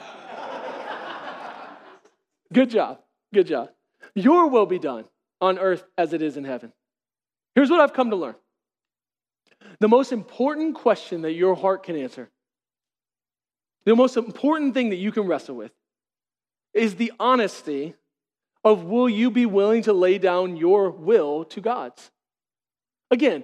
[2.50, 3.00] Good job.
[3.34, 3.72] Good job.
[4.14, 5.04] Your will be done
[5.42, 6.72] on earth as it is in heaven.
[7.54, 8.36] Here's what I've come to learn
[9.80, 12.28] the most important question that your heart can answer,
[13.84, 15.72] the most important thing that you can wrestle with,
[16.72, 17.94] is the honesty
[18.62, 22.10] of will you be willing to lay down your will to God's?
[23.10, 23.42] Again,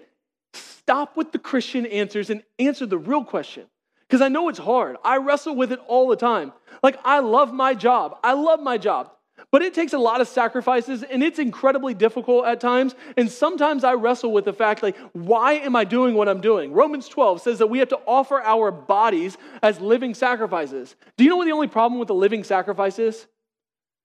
[0.53, 3.65] stop with the Christian answers and answer the real question.
[4.07, 4.97] Because I know it's hard.
[5.03, 6.53] I wrestle with it all the time.
[6.83, 8.19] Like, I love my job.
[8.23, 9.11] I love my job.
[9.53, 12.95] But it takes a lot of sacrifices and it's incredibly difficult at times.
[13.17, 16.73] And sometimes I wrestle with the fact, like, why am I doing what I'm doing?
[16.73, 20.97] Romans 12 says that we have to offer our bodies as living sacrifices.
[21.17, 23.27] Do you know what the only problem with the living sacrifice is?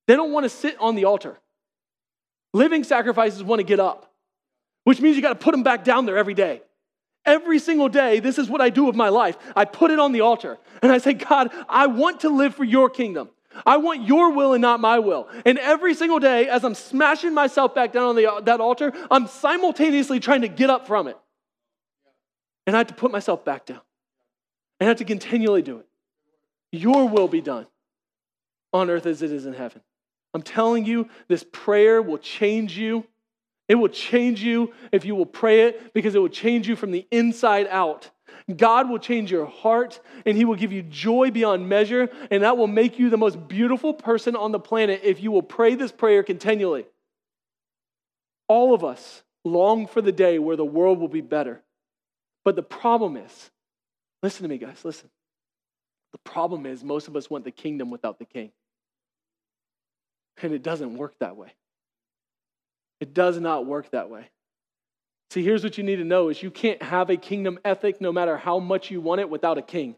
[0.08, 1.40] They don't want to sit on the altar.
[2.54, 4.14] Living sacrifices want to get up,
[4.84, 6.62] which means you got to put them back down there every day.
[7.26, 9.38] Every single day, this is what I do with my life.
[9.56, 12.64] I put it on the altar and I say, God, I want to live for
[12.64, 13.30] your kingdom.
[13.66, 15.28] I want your will and not my will.
[15.46, 19.28] And every single day, as I'm smashing myself back down on the, that altar, I'm
[19.28, 21.18] simultaneously trying to get up from it.
[22.66, 23.82] And I have to put myself back down.
[24.80, 25.88] And I have to continually do it.
[26.72, 27.68] Your will be done
[28.74, 29.82] on earth as it is in heaven.
[30.34, 33.06] I'm telling you, this prayer will change you.
[33.68, 36.92] It will change you if you will pray it because it will change you from
[36.92, 38.10] the inside out.
[38.58, 42.58] God will change your heart and He will give you joy beyond measure, and that
[42.58, 45.92] will make you the most beautiful person on the planet if you will pray this
[45.92, 46.86] prayer continually.
[48.48, 51.62] All of us long for the day where the world will be better.
[52.44, 53.52] But the problem is,
[54.24, 55.10] listen to me, guys, listen.
[56.12, 58.52] The problem is, most of us want the kingdom without the king.
[60.42, 61.54] And it doesn't work that way.
[63.00, 64.30] It does not work that way.
[65.32, 68.12] See, here's what you need to know is you can't have a kingdom ethic no
[68.12, 69.96] matter how much you want it without a king.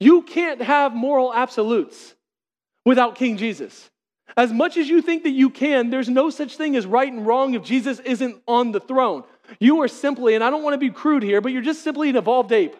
[0.00, 2.14] You can't have moral absolutes
[2.82, 3.90] without King Jesus.
[4.38, 7.26] As much as you think that you can, there's no such thing as right and
[7.26, 9.24] wrong if Jesus isn't on the throne.
[9.58, 12.08] You are simply, and I don't want to be crude here, but you're just simply
[12.08, 12.74] an evolved ape.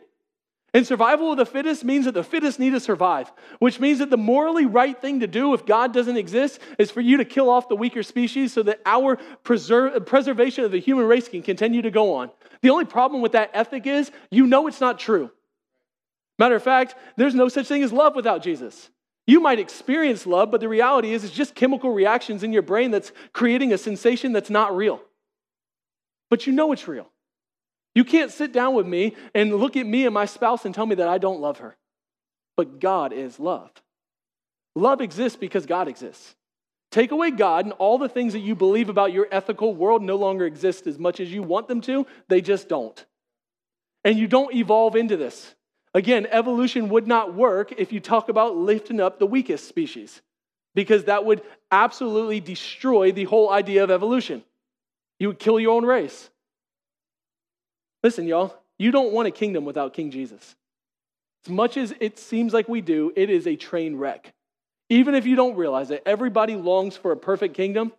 [0.75, 4.11] And survival of the fittest means that the fittest need to survive, which means that
[4.11, 7.49] the morally right thing to do if God doesn't exist is for you to kill
[7.49, 11.81] off the weaker species so that our preserve, preservation of the human race can continue
[11.83, 12.29] to go on.
[12.63, 15.31] The only problem with that ethic is you know it's not true.
[16.41, 18.91] Matter of fact, there's no such thing as love without Jesus.
[19.29, 22.91] You might experience love, but the reality is it's just chemical reactions in your brain
[22.91, 25.01] that's creating a sensation that's not real.
[26.31, 27.09] But you know it's real.
[27.95, 30.87] You can't sit down with me and look at me and my spouse and tell
[30.87, 31.77] me that I don't love her.
[32.57, 33.71] But God is love.
[34.75, 36.35] Love exists because God exists.
[36.91, 40.15] Take away God, and all the things that you believe about your ethical world no
[40.17, 42.07] longer exist as much as you want them to.
[42.29, 43.05] They just don't.
[44.05, 45.55] And you don't evolve into this.
[45.93, 50.23] Again, evolution would not work if you talk about lifting up the weakest species,
[50.75, 54.45] because that would absolutely destroy the whole idea of evolution.
[55.19, 56.31] You would kill your own race.
[58.05, 60.55] Listen, y'all, you don't want a kingdom without King Jesus.
[61.47, 64.35] As much as it seems like we do, it is a train wreck.
[64.90, 67.93] Even if you don't realize it, everybody longs for a perfect kingdom,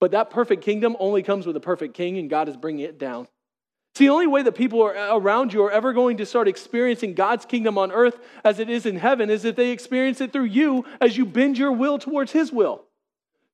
[0.00, 2.98] but that perfect kingdom only comes with a perfect king, and God is bringing it
[2.98, 3.28] down.
[3.96, 7.44] See, the only way that people around you are ever going to start experiencing God's
[7.44, 10.86] kingdom on earth as it is in heaven is if they experience it through you
[11.02, 12.84] as you bend your will towards His will.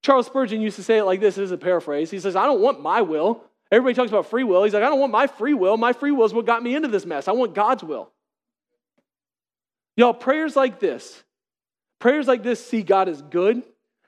[0.03, 2.13] Charles Spurgeon used to say it like this, this is a paraphrase.
[2.13, 3.43] He says, I don't want my will.
[3.71, 4.63] Everybody talks about free will.
[4.65, 5.77] He's like, I don't want my free will.
[5.77, 7.27] My free will is what got me into this mess.
[7.27, 8.11] I want God's will.
[9.97, 11.23] Y'all, prayers like this,
[11.99, 13.63] prayers like this see God as good,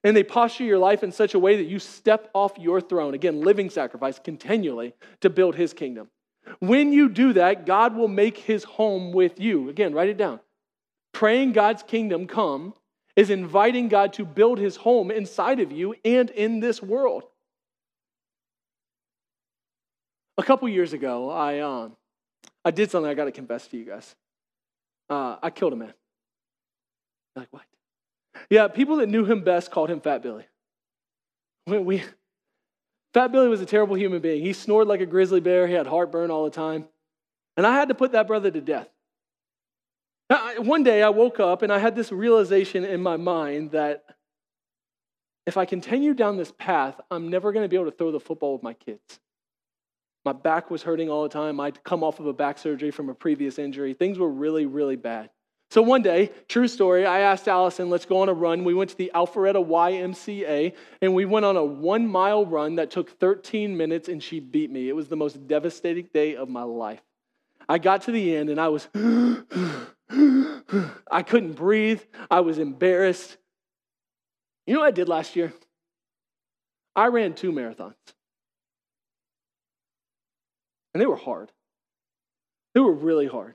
[0.04, 3.14] and they posture your life in such a way that you step off your throne,
[3.14, 6.08] again, living sacrifice continually to build his kingdom.
[6.60, 9.68] When you do that, God will make his home with you.
[9.68, 10.40] Again, write it down.
[11.12, 12.74] Praying God's kingdom come
[13.16, 17.24] is inviting God to build his home inside of you and in this world.
[20.38, 21.96] A couple years ago, I, um,
[22.64, 24.14] I did something I got to confess to you guys.
[25.10, 25.92] Uh, I killed a man.
[27.34, 27.62] Like, what?
[28.48, 30.46] Yeah, people that knew him best called him Fat Billy.
[31.66, 32.02] We,
[33.14, 34.42] Fat Billy was a terrible human being.
[34.42, 36.86] He snored like a grizzly bear, he had heartburn all the time.
[37.56, 38.88] And I had to put that brother to death.
[40.58, 44.04] One day I woke up and I had this realization in my mind that
[45.46, 48.20] if I continue down this path, I'm never going to be able to throw the
[48.20, 49.18] football with my kids.
[50.28, 51.58] My back was hurting all the time.
[51.58, 53.94] I'd come off of a back surgery from a previous injury.
[53.94, 55.30] Things were really, really bad.
[55.70, 58.62] So one day, true story, I asked Allison, let's go on a run.
[58.62, 62.90] We went to the Alpharetta YMCA and we went on a one mile run that
[62.90, 64.90] took 13 minutes and she beat me.
[64.90, 67.00] It was the most devastating day of my life.
[67.66, 68.86] I got to the end and I was,
[71.10, 72.02] I couldn't breathe.
[72.30, 73.38] I was embarrassed.
[74.66, 75.54] You know what I did last year?
[76.94, 77.94] I ran two marathons.
[80.94, 81.52] And they were hard.
[82.74, 83.54] They were really hard.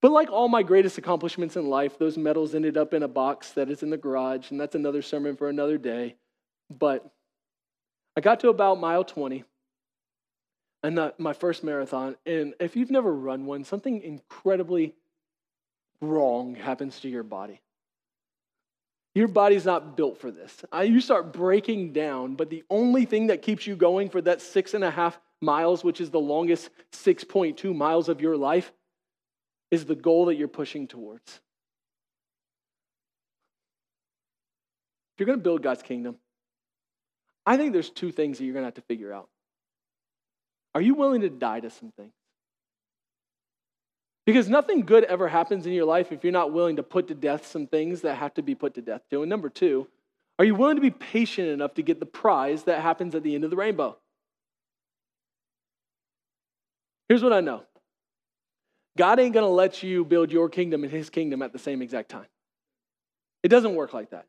[0.00, 3.52] But like all my greatest accomplishments in life, those medals ended up in a box
[3.52, 6.16] that is in the garage, and that's another sermon for another day.
[6.68, 7.08] But
[8.16, 9.44] I got to about mile 20
[10.82, 12.16] and my first marathon.
[12.26, 14.94] And if you've never run one, something incredibly
[16.00, 17.60] wrong happens to your body.
[19.14, 20.64] Your body's not built for this.
[20.82, 24.74] You start breaking down, but the only thing that keeps you going for that six
[24.74, 28.72] and a half miles, which is the longest 6.2 miles of your life,
[29.70, 31.40] is the goal that you're pushing towards.
[35.14, 36.16] If you're going to build God's kingdom,
[37.44, 39.28] I think there's two things that you're going to have to figure out.
[40.74, 42.12] Are you willing to die to some things?
[44.24, 47.14] Because nothing good ever happens in your life if you're not willing to put to
[47.14, 49.22] death some things that have to be put to death too.
[49.22, 49.88] And number two,
[50.38, 53.34] are you willing to be patient enough to get the prize that happens at the
[53.34, 53.98] end of the rainbow?
[57.12, 57.64] Here's what I know
[58.96, 61.82] God ain't going to let you build your kingdom and his kingdom at the same
[61.82, 62.24] exact time.
[63.42, 64.28] It doesn't work like that.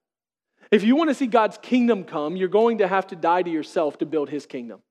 [0.70, 3.50] If you want to see God's kingdom come, you're going to have to die to
[3.50, 4.82] yourself to build his kingdom.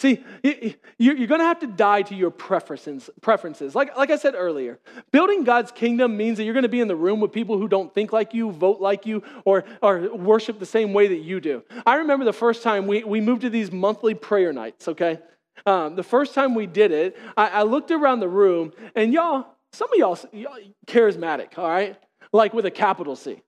[0.00, 0.22] See,
[0.98, 3.08] you're going to have to die to your preferences.
[3.22, 3.74] preferences.
[3.74, 4.78] Like, like I said earlier,
[5.10, 7.68] building God's kingdom means that you're going to be in the room with people who
[7.68, 11.40] don't think like you, vote like you, or, or worship the same way that you
[11.40, 11.62] do.
[11.86, 15.20] I remember the first time we, we moved to these monthly prayer nights, okay?
[15.66, 19.46] Um, the first time we did it, I, I, looked around the room, and y'all,
[19.72, 21.96] some of y'all, y'all charismatic, all right?
[22.32, 23.32] Like with a capital C.
[23.32, 23.40] And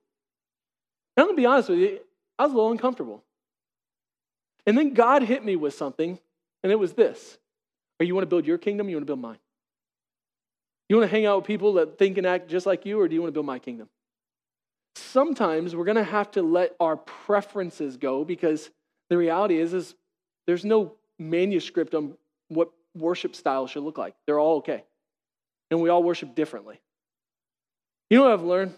[1.17, 1.99] I'm to be honest with you,
[2.37, 3.23] I was a little uncomfortable.
[4.65, 6.19] And then God hit me with something
[6.63, 7.37] and it was this
[7.99, 9.39] Are you want to build your kingdom you want to build mine?
[10.89, 13.07] You want to hang out with people that think and act just like you, or
[13.07, 13.87] do you want to build my kingdom?
[14.95, 18.69] Sometimes we're going to have to let our preferences go because
[19.09, 19.95] the reality is, is
[20.47, 22.15] there's no manuscript on
[22.49, 24.15] what worship style should look like.
[24.25, 24.83] They're all okay.
[25.69, 26.81] And we all worship differently.
[28.09, 28.73] You know what I've learned?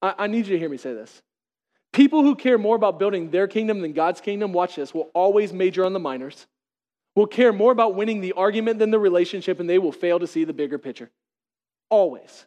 [0.00, 1.22] I, I need you to hear me say this.
[1.92, 5.52] People who care more about building their kingdom than God's kingdom, watch this, will always
[5.52, 6.46] major on the minors
[7.14, 10.26] will care more about winning the argument than the relationship, and they will fail to
[10.26, 11.10] see the bigger picture.
[11.88, 12.46] Always.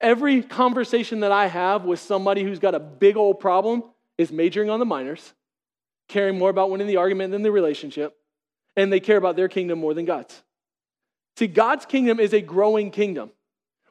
[0.00, 3.84] Every conversation that I have with somebody who's got a big old problem
[4.18, 5.32] is majoring on the minors,
[6.08, 8.16] caring more about winning the argument than the relationship,
[8.76, 10.42] and they care about their kingdom more than God's.
[11.36, 13.30] See, God's kingdom is a growing kingdom,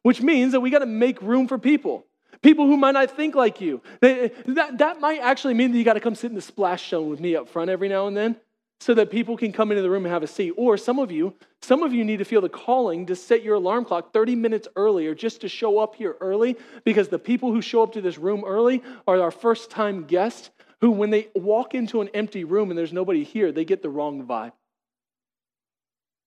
[0.02, 2.06] which means that we got to make room for people.
[2.42, 3.82] People who might not think like you.
[4.02, 7.10] That, that might actually mean that you got to come sit in the splash zone
[7.10, 8.36] with me up front every now and then
[8.84, 10.52] so that people can come into the room and have a seat.
[10.58, 13.56] Or some of you, some of you need to feel the calling to set your
[13.56, 17.62] alarm clock 30 minutes earlier just to show up here early because the people who
[17.62, 20.50] show up to this room early are our first time guests
[20.82, 23.90] who, when they walk into an empty room and there's nobody here, they get the
[23.90, 24.52] wrong vibe.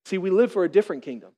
[0.07, 1.33] See, we live for a different kingdom,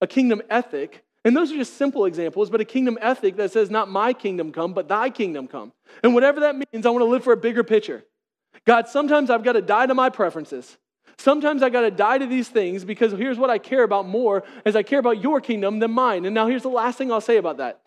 [0.00, 1.04] a kingdom ethic.
[1.24, 4.52] And those are just simple examples, but a kingdom ethic that says, not my kingdom
[4.52, 5.72] come, but thy kingdom come.
[6.04, 8.04] And whatever that means, I want to live for a bigger picture.
[8.66, 10.76] God, sometimes I've got to die to my preferences.
[11.18, 14.44] Sometimes I got to die to these things because here's what I care about more
[14.64, 16.24] as I care about your kingdom than mine.
[16.24, 17.80] And now here's the last thing I'll say about that.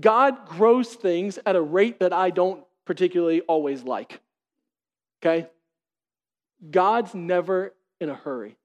[0.00, 4.18] God grows things at a rate that I don't particularly always like.
[5.20, 5.46] Okay?
[6.70, 8.56] God's never in a hurry.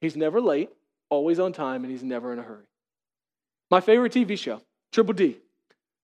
[0.00, 0.70] He's never late,
[1.08, 2.64] always on time, and he's never in a hurry.
[3.70, 4.60] My favorite TV show,
[4.92, 5.36] Triple D.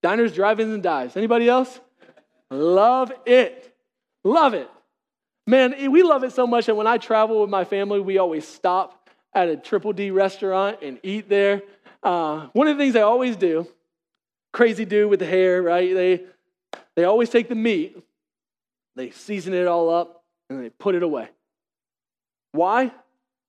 [0.02, 1.16] Diners, Drive-Ins, and Dives.
[1.16, 1.80] Anybody else?
[2.50, 3.74] Love it.
[4.22, 4.70] Love it.
[5.46, 8.46] Man, we love it so much that when I travel with my family, we always
[8.46, 11.62] stop at a Triple D restaurant and eat there.
[12.02, 13.66] Uh, one of the things they always do,
[14.52, 15.94] crazy dude with the hair, right?
[15.94, 16.24] They,
[16.94, 17.96] they always take the meat,
[18.96, 21.28] they season it all up, and they put it away.
[22.52, 22.92] Why?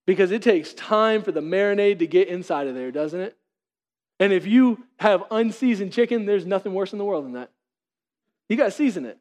[0.07, 3.37] Because it takes time for the marinade to get inside of there, doesn't it?
[4.19, 7.51] And if you have unseasoned chicken, there's nothing worse in the world than that.
[8.49, 9.19] You got to season it.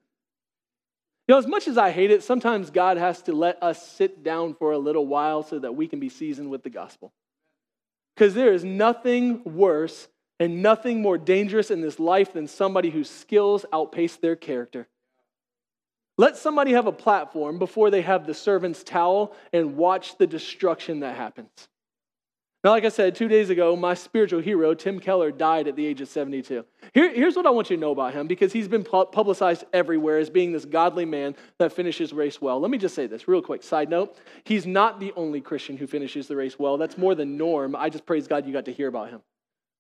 [1.26, 4.22] You know, as much as I hate it, sometimes God has to let us sit
[4.22, 7.12] down for a little while so that we can be seasoned with the gospel.
[8.14, 10.07] Because there is nothing worse
[10.39, 14.87] and nothing more dangerous in this life than somebody whose skills outpace their character.
[16.18, 21.00] Let somebody have a platform before they have the servant's towel and watch the destruction
[21.00, 21.50] that happens.
[22.64, 25.86] Now, like I said, two days ago, my spiritual hero, Tim Keller, died at the
[25.86, 26.64] age of 72.
[26.94, 30.18] Here, here's what I want you to know about him because he's been publicized everywhere
[30.18, 32.58] as being this godly man that finishes race well.
[32.58, 33.62] Let me just say this real quick.
[33.62, 36.76] Side note he's not the only Christian who finishes the race well.
[36.76, 37.76] That's more than norm.
[37.76, 39.20] I just praise God you got to hear about him.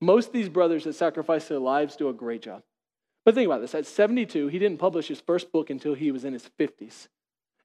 [0.00, 2.62] Most of these brothers that sacrifice their lives do a great job.
[3.26, 6.24] But think about this at 72, he didn't publish his first book until he was
[6.24, 7.08] in his 50s.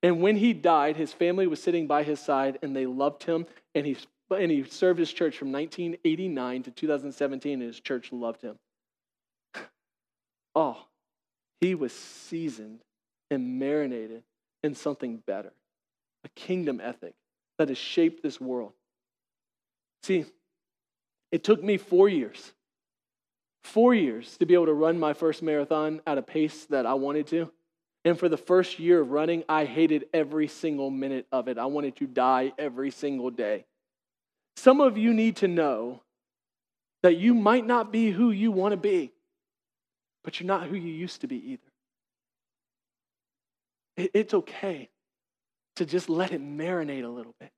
[0.02, 3.46] And when he died, his family was sitting by his side and they loved him
[3.76, 3.96] and he
[4.32, 8.58] and he served his church from 1989 to 2017, and his church loved him.
[10.54, 10.86] Oh,
[11.62, 12.82] he was seasoned
[13.30, 14.24] and marinated
[14.64, 15.54] in something better
[16.26, 17.14] a kingdom ethic
[17.58, 18.74] that has shaped this world.
[20.04, 20.26] See,
[21.32, 22.52] it took me four years,
[23.64, 26.96] four years to be able to run my first marathon at a pace that I
[26.96, 27.52] wanted to.
[28.04, 31.58] And for the first year of running, I hated every single minute of it.
[31.58, 33.66] I wanted to die every single day.
[34.56, 36.02] Some of you need to know
[37.04, 39.12] that you might not be who you want to be,
[40.24, 41.62] but you're not who you used to be either.
[44.14, 44.90] It's okay
[45.76, 47.52] to just let it marinate a little bit.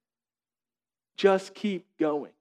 [1.15, 2.31] Just keep going.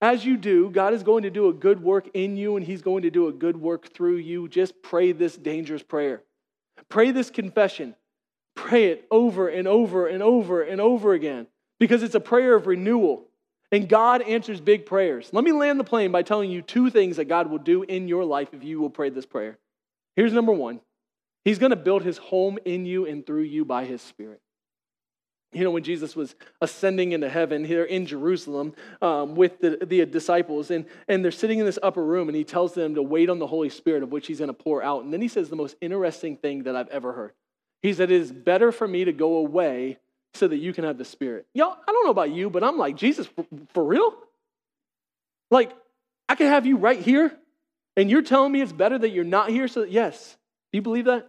[0.00, 2.82] As you do, God is going to do a good work in you and He's
[2.82, 4.48] going to do a good work through you.
[4.48, 6.22] Just pray this dangerous prayer.
[6.88, 7.94] Pray this confession.
[8.54, 11.46] Pray it over and over and over and over again
[11.80, 13.24] because it's a prayer of renewal.
[13.70, 15.28] And God answers big prayers.
[15.32, 18.08] Let me land the plane by telling you two things that God will do in
[18.08, 19.58] your life if you will pray this prayer.
[20.16, 20.80] Here's number one
[21.44, 24.40] He's going to build his home in you and through you by his Spirit.
[25.52, 30.04] You know, when Jesus was ascending into heaven here in Jerusalem um, with the, the
[30.04, 33.30] disciples, and, and they're sitting in this upper room, and he tells them to wait
[33.30, 35.04] on the Holy Spirit, of which he's going to pour out.
[35.04, 37.32] And then he says the most interesting thing that I've ever heard.
[37.82, 39.98] He said, It is better for me to go away
[40.34, 41.46] so that you can have the Spirit.
[41.54, 44.14] Y'all, I don't know about you, but I'm like, Jesus, for, for real?
[45.50, 45.72] Like,
[46.28, 47.32] I can have you right here,
[47.96, 49.66] and you're telling me it's better that you're not here?
[49.66, 50.36] So, yes.
[50.72, 51.28] Do you believe that?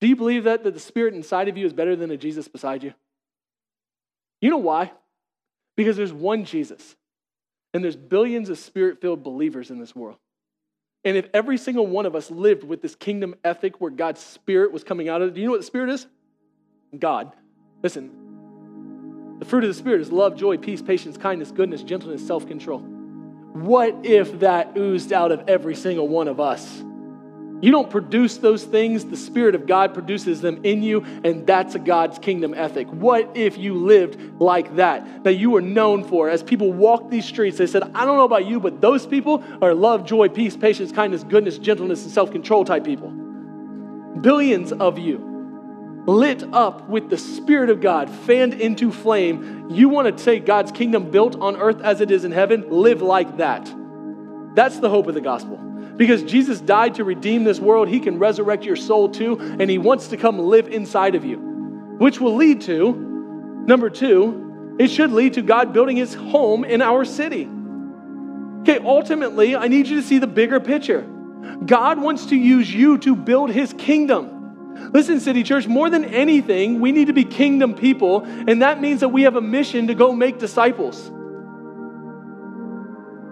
[0.00, 2.46] Do you believe that, that the Spirit inside of you is better than a Jesus
[2.46, 2.94] beside you?
[4.40, 4.92] You know why?
[5.76, 6.96] Because there's one Jesus,
[7.74, 10.18] and there's billions of spirit filled believers in this world.
[11.06, 14.72] And if every single one of us lived with this kingdom ethic where God's Spirit
[14.72, 16.04] was coming out of it, do you know what the Spirit is?
[16.98, 17.32] God.
[17.80, 22.48] Listen, the fruit of the Spirit is love, joy, peace, patience, kindness, goodness, gentleness, self
[22.48, 22.80] control.
[22.80, 26.82] What if that oozed out of every single one of us?
[27.62, 31.74] You don't produce those things, the Spirit of God produces them in you, and that's
[31.74, 32.86] a God's kingdom ethic.
[32.88, 36.28] What if you lived like that, that you were known for?
[36.28, 39.42] As people walk these streets, they said, I don't know about you, but those people
[39.62, 43.08] are love, joy, peace, patience, kindness, goodness, gentleness, and self control type people.
[43.08, 45.32] Billions of you
[46.06, 50.70] lit up with the Spirit of God, fanned into flame, you want to take God's
[50.72, 53.64] kingdom built on earth as it is in heaven, live like that.
[54.54, 55.65] That's the hope of the gospel.
[55.96, 59.78] Because Jesus died to redeem this world, He can resurrect your soul too, and He
[59.78, 61.38] wants to come live inside of you,
[61.98, 62.92] which will lead to
[63.66, 67.48] number two, it should lead to God building His home in our city.
[68.60, 71.02] Okay, ultimately, I need you to see the bigger picture.
[71.64, 74.92] God wants to use you to build His kingdom.
[74.92, 79.00] Listen, City Church, more than anything, we need to be kingdom people, and that means
[79.00, 81.10] that we have a mission to go make disciples.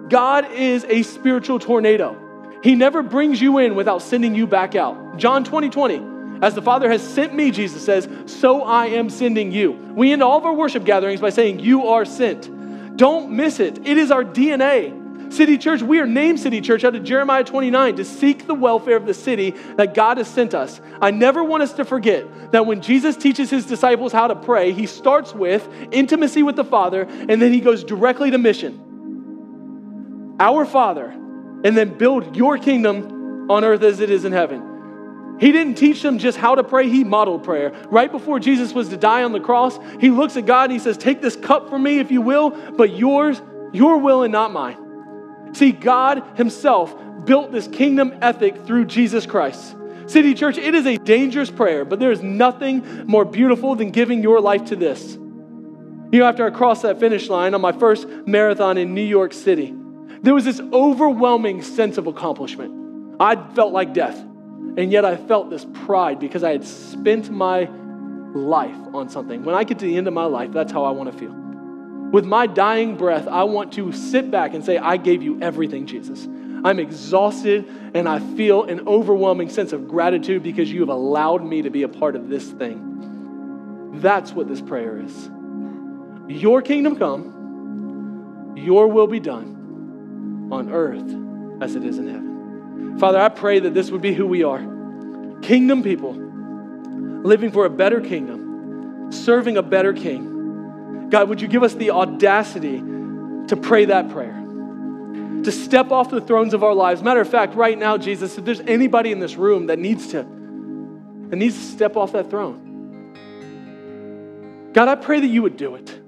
[0.08, 2.23] God is a spiritual tornado.
[2.64, 5.18] He never brings you in without sending you back out.
[5.18, 6.14] John 20 20.
[6.40, 9.72] As the Father has sent me, Jesus says, so I am sending you.
[9.94, 12.96] We end all of our worship gatherings by saying, You are sent.
[12.96, 13.86] Don't miss it.
[13.86, 15.30] It is our DNA.
[15.30, 18.96] City Church, we are named City Church out of Jeremiah 29 to seek the welfare
[18.96, 20.80] of the city that God has sent us.
[21.02, 24.72] I never want us to forget that when Jesus teaches his disciples how to pray,
[24.72, 30.36] he starts with intimacy with the Father and then he goes directly to mission.
[30.40, 31.14] Our Father,
[31.64, 35.36] and then build your kingdom on earth as it is in heaven.
[35.40, 37.70] He didn't teach them just how to pray, he modeled prayer.
[37.88, 40.78] Right before Jesus was to die on the cross, he looks at God and he
[40.78, 43.42] says, Take this cup from me if you will, but yours,
[43.72, 45.50] your will and not mine.
[45.54, 46.94] See, God Himself
[47.24, 49.76] built this kingdom ethic through Jesus Christ.
[50.06, 54.22] City Church, it is a dangerous prayer, but there is nothing more beautiful than giving
[54.22, 55.14] your life to this.
[55.14, 59.32] You know, after I crossed that finish line on my first marathon in New York
[59.32, 59.74] City,
[60.24, 63.20] There was this overwhelming sense of accomplishment.
[63.20, 67.68] I felt like death, and yet I felt this pride because I had spent my
[68.34, 69.44] life on something.
[69.44, 71.30] When I get to the end of my life, that's how I want to feel.
[72.10, 75.84] With my dying breath, I want to sit back and say, I gave you everything,
[75.84, 76.26] Jesus.
[76.64, 81.60] I'm exhausted and I feel an overwhelming sense of gratitude because you have allowed me
[81.60, 83.92] to be a part of this thing.
[84.00, 85.30] That's what this prayer is.
[86.28, 89.53] Your kingdom come, your will be done
[90.50, 92.98] on earth as it is in heaven.
[92.98, 94.72] Father, I pray that this would be who we are
[95.42, 101.10] kingdom people, living for a better kingdom, serving a better king.
[101.10, 104.44] God, would you give us the audacity to pray that prayer?
[105.44, 107.02] to step off the thrones of our lives.
[107.02, 110.22] Matter of fact, right now, Jesus, if there's anybody in this room that needs to,
[111.28, 113.12] that needs to step off that throne,
[114.72, 116.00] God, I pray that you would do it.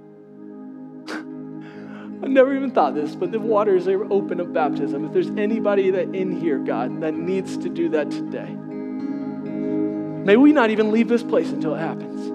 [2.26, 5.04] I never even thought this, but the waters are open of baptism.
[5.04, 10.52] If there's anybody that in here, God, that needs to do that today, may we
[10.52, 12.32] not even leave this place until it happens.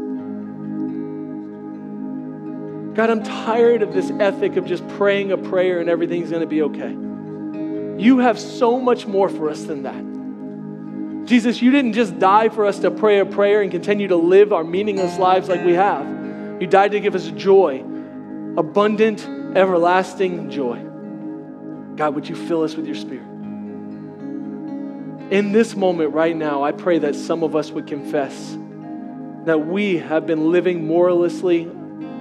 [2.96, 6.48] God, I'm tired of this ethic of just praying a prayer and everything's going to
[6.48, 6.92] be okay.
[8.02, 11.28] You have so much more for us than that.
[11.28, 14.54] Jesus, you didn't just die for us to pray a prayer and continue to live
[14.54, 16.62] our meaningless lives like we have.
[16.62, 17.84] You died to give us joy,
[18.56, 20.80] abundant, everlasting joy.
[21.96, 23.28] God, would you fill us with your spirit?
[25.32, 28.58] In this moment right now, I pray that some of us would confess
[29.46, 31.68] that we have been living moralisly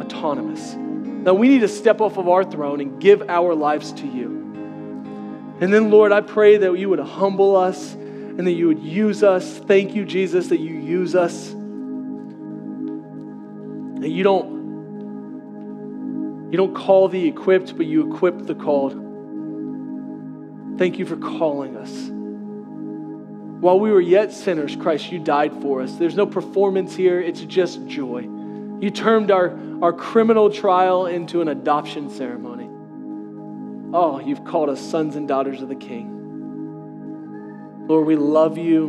[0.00, 0.74] autonomous.
[0.74, 4.28] Now we need to step off of our throne and give our lives to you.
[5.60, 9.22] And then, Lord, I pray that you would humble us and that you would use
[9.22, 9.58] us.
[9.58, 11.48] Thank you, Jesus, that you use us.
[14.00, 14.59] That you don't
[16.50, 18.92] you don't call the equipped, but you equip the called.
[20.78, 22.10] Thank you for calling us.
[23.60, 25.94] While we were yet sinners, Christ, you died for us.
[25.96, 28.20] There's no performance here, it's just joy.
[28.80, 32.68] You turned our, our criminal trial into an adoption ceremony.
[33.92, 36.16] Oh, you've called us sons and daughters of the King.
[37.86, 38.86] Lord, we love you.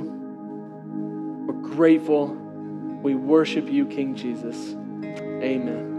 [1.48, 2.28] We're grateful.
[2.28, 4.74] We worship you, King Jesus.
[5.04, 5.91] Amen.